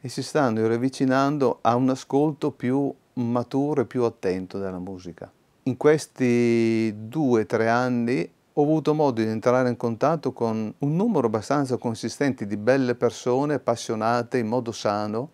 e 0.00 0.08
si 0.08 0.22
stanno 0.22 0.66
riavvicinando 0.66 1.58
a 1.62 1.74
un 1.74 1.90
ascolto 1.90 2.50
più 2.52 2.92
maturo 3.14 3.82
e 3.82 3.86
più 3.86 4.04
attento 4.04 4.58
della 4.58 4.78
musica. 4.78 5.30
In 5.64 5.76
questi 5.76 6.94
due 7.08 7.42
o 7.42 7.46
tre 7.46 7.68
anni 7.68 8.30
ho 8.56 8.62
avuto 8.62 8.94
modo 8.94 9.20
di 9.20 9.26
entrare 9.26 9.68
in 9.68 9.76
contatto 9.76 10.32
con 10.32 10.72
un 10.78 10.96
numero 10.96 11.26
abbastanza 11.26 11.76
consistente 11.76 12.46
di 12.46 12.56
belle 12.56 12.94
persone 12.94 13.54
appassionate 13.54 14.38
in 14.38 14.46
modo 14.46 14.70
sano 14.70 15.30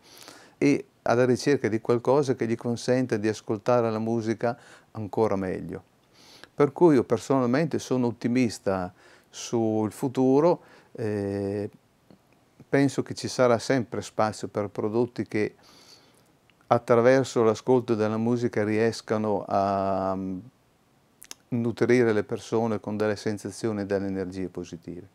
e 0.62 0.84
alla 1.02 1.24
ricerca 1.24 1.68
di 1.68 1.80
qualcosa 1.80 2.34
che 2.34 2.46
gli 2.46 2.54
consenta 2.54 3.16
di 3.16 3.28
ascoltare 3.28 3.90
la 3.90 3.98
musica 3.98 4.58
ancora 4.90 5.34
meglio. 5.34 5.82
Per 6.54 6.72
cui 6.72 6.96
io 6.96 7.04
personalmente 7.04 7.78
sono 7.78 8.08
ottimista 8.08 8.92
sul 9.30 9.90
futuro, 9.90 10.62
eh, 10.92 11.70
penso 12.68 13.02
che 13.02 13.14
ci 13.14 13.28
sarà 13.28 13.58
sempre 13.58 14.02
spazio 14.02 14.48
per 14.48 14.68
prodotti 14.68 15.26
che 15.26 15.54
attraverso 16.66 17.42
l'ascolto 17.42 17.94
della 17.94 18.18
musica 18.18 18.62
riescano 18.62 19.42
a 19.48 20.14
mm, 20.14 20.38
nutrire 21.48 22.12
le 22.12 22.24
persone 22.24 22.78
con 22.78 22.98
delle 22.98 23.16
sensazioni 23.16 23.80
e 23.80 23.86
delle 23.86 24.08
energie 24.08 24.48
positive. 24.48 25.08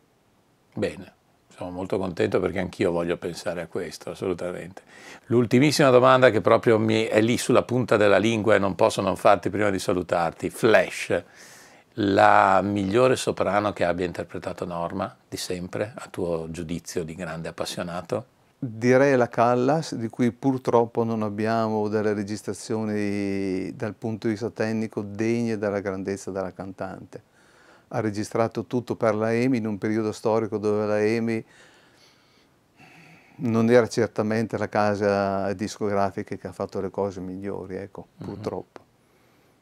Bene, 0.74 1.14
sono 1.56 1.70
molto 1.70 1.98
contento 1.98 2.42
perché 2.42 2.60
anch'io 2.60 2.92
voglio 2.92 3.16
pensare 3.16 3.62
a 3.62 3.68
questo, 3.68 4.10
assolutamente. 4.10 4.82
L'ultimissima 5.28 5.90
domanda 5.90 6.30
che 6.30 6.42
proprio 6.42 6.78
mi 6.78 7.06
è 7.06 7.22
lì 7.22 7.38
sulla 7.38 7.64
punta 7.64 7.96
della 7.96 8.18
lingua 8.18 8.56
e 8.56 8.60
non 8.60 8.76
posso 8.76 9.02
non 9.02 9.16
farti 9.16 9.50
prima 9.50 9.70
di 9.70 9.80
salutarti. 9.80 10.50
Flash, 10.50 11.24
la 11.94 12.62
migliore 12.62 13.16
soprano 13.16 13.72
che 13.72 13.86
abbia 13.86 14.06
interpretato 14.06 14.66
Norma 14.66 15.16
di 15.30 15.38
sempre, 15.38 15.94
a 15.96 16.08
tuo 16.10 16.48
giudizio 16.52 17.06
di 17.06 17.16
grande 17.16 17.48
appassionato? 17.48 18.26
Direi 18.60 19.16
la 19.16 19.30
Callas, 19.30 19.96
di 19.96 20.10
cui 20.10 20.32
purtroppo 20.32 21.06
non 21.06 21.24
abbiamo 21.24 21.88
delle 21.88 22.14
registrazioni 22.14 23.74
dal 23.76 23.94
punto 23.94 24.28
di 24.28 24.34
vista 24.34 24.50
tecnico 24.50 25.02
degne 25.02 25.58
della 25.58 25.80
grandezza 25.80 26.32
della 26.32 26.52
cantante. 26.52 27.34
Ha 27.96 28.00
registrato 28.02 28.66
tutto 28.66 28.96
per 28.96 29.16
la 29.16 29.34
EMI 29.34 29.58
in 29.58 29.68
un 29.68 29.78
periodo 29.78 30.12
storico 30.12 30.58
dove 30.58 30.86
la 30.86 31.02
EMI 31.02 31.46
non 33.38 33.70
era 33.70 33.88
certamente 33.88 34.58
la 34.58 34.70
casa 34.70 35.52
discografica 35.54 36.36
che 36.36 36.48
ha 36.48 36.52
fatto 36.52 36.80
le 36.80 36.90
cose 36.90 37.20
migliori, 37.20 37.76
ecco, 37.76 38.08
mm 38.08 38.24
-hmm. 38.24 38.26
purtroppo. 38.26 38.82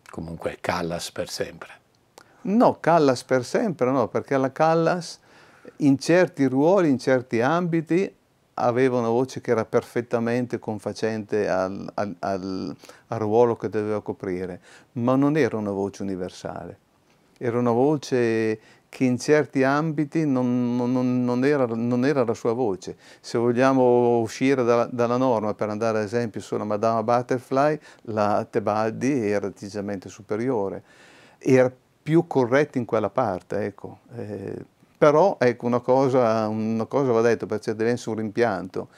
Comunque 0.10 0.58
Callas 0.62 1.12
per 1.12 1.30
sempre. 1.30 1.82
No, 2.42 2.80
Callas 2.80 3.24
per 3.24 3.44
sempre 3.44 3.90
no, 3.90 4.08
perché 4.10 4.38
la 4.38 4.52
Callas 4.52 5.20
in 5.78 5.98
certi 5.98 6.46
ruoli, 6.46 6.90
in 6.90 7.00
certi 7.00 7.42
ambiti, 7.42 8.14
aveva 8.56 9.00
una 9.00 9.08
voce 9.08 9.42
che 9.42 9.52
era 9.52 9.66
perfettamente 9.66 10.60
confacente 10.60 11.50
al, 11.50 11.90
al, 11.96 12.16
al, 12.20 12.76
al, 13.08 13.20
ruolo 13.20 13.56
che 13.56 13.70
doveva 13.70 14.02
coprire, 14.02 14.62
ma 14.94 15.16
non 15.16 15.38
era 15.38 15.58
una 15.58 15.72
voce 15.72 16.04
universale, 16.04 16.78
era 17.38 17.58
una 17.58 17.72
voce 17.72 18.60
che 18.94 19.06
in 19.06 19.18
certi 19.18 19.64
ambiti 19.64 20.24
non, 20.24 20.76
non, 20.76 21.24
non, 21.26 21.44
era, 21.44 21.66
non, 21.66 22.06
era, 22.06 22.24
la 22.24 22.36
sua 22.36 22.54
voce. 22.54 22.96
Se 23.22 23.40
vogliamo 23.40 24.20
uscire 24.20 24.64
da, 24.64 24.88
dalla 24.92 25.18
norma, 25.18 25.56
per 25.56 25.70
andare 25.70 25.98
ad 25.98 26.04
esempio 26.04 26.40
sulla 26.42 26.64
Madama 26.64 27.02
Butterfly, 27.02 27.80
la 28.04 28.46
Tebaldi 28.48 29.30
era 29.30 29.48
decisamente 29.50 30.10
superiore, 30.10 30.84
era 31.40 31.72
più 32.04 32.28
corretta 32.28 32.78
in 32.78 32.86
quella 32.86 33.10
parte, 33.10 33.66
ecco. 33.66 34.00
Eh, 34.16 34.64
però 34.96 35.38
ecco, 35.40 35.66
una, 35.66 35.80
cosa, 35.80 36.48
una 36.48 36.86
cosa 36.86 37.12
va 37.12 37.22
detto 37.22 37.48
per 37.48 37.60
certi 37.62 37.84
versi 37.84 38.10
un 38.10 38.16
rimpianto, 38.16 38.90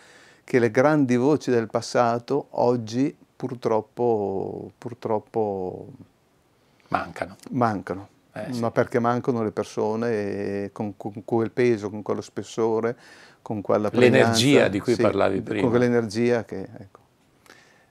che 0.43 0.59
le 0.59 0.71
grandi 0.71 1.15
voci 1.15 1.51
del 1.51 1.69
passato 1.69 2.47
oggi 2.51 3.15
purtroppo, 3.35 4.71
purtroppo 4.77 5.87
mancano. 6.89 7.37
mancano. 7.51 8.09
Eh, 8.37 8.51
sì. 8.51 8.59
ma 8.59 8.69
perché 8.69 8.99
mancano 8.99 9.43
le 9.43 9.51
persone 9.51 10.69
con, 10.73 10.97
con, 10.97 11.23
quel 11.23 11.51
peso, 11.51 11.89
con 11.89 12.01
quello 12.01 12.19
spessore, 12.19 12.97
con 13.41 13.61
quella 13.61 13.89
L'energia 13.93 14.67
di 14.67 14.81
cui 14.81 14.95
sì, 14.95 15.01
parlavi 15.01 15.41
prima. 15.41 15.61
Con 15.61 15.69
quell'energia 15.69 16.43
che... 16.43 16.67
Ecco. 16.77 16.99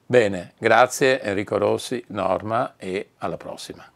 Bene, 0.04 0.52
grazie 0.58 1.22
Enrico 1.22 1.56
Rossi, 1.56 2.04
Norma 2.08 2.74
e 2.76 3.12
alla 3.18 3.38
prossima. 3.38 3.90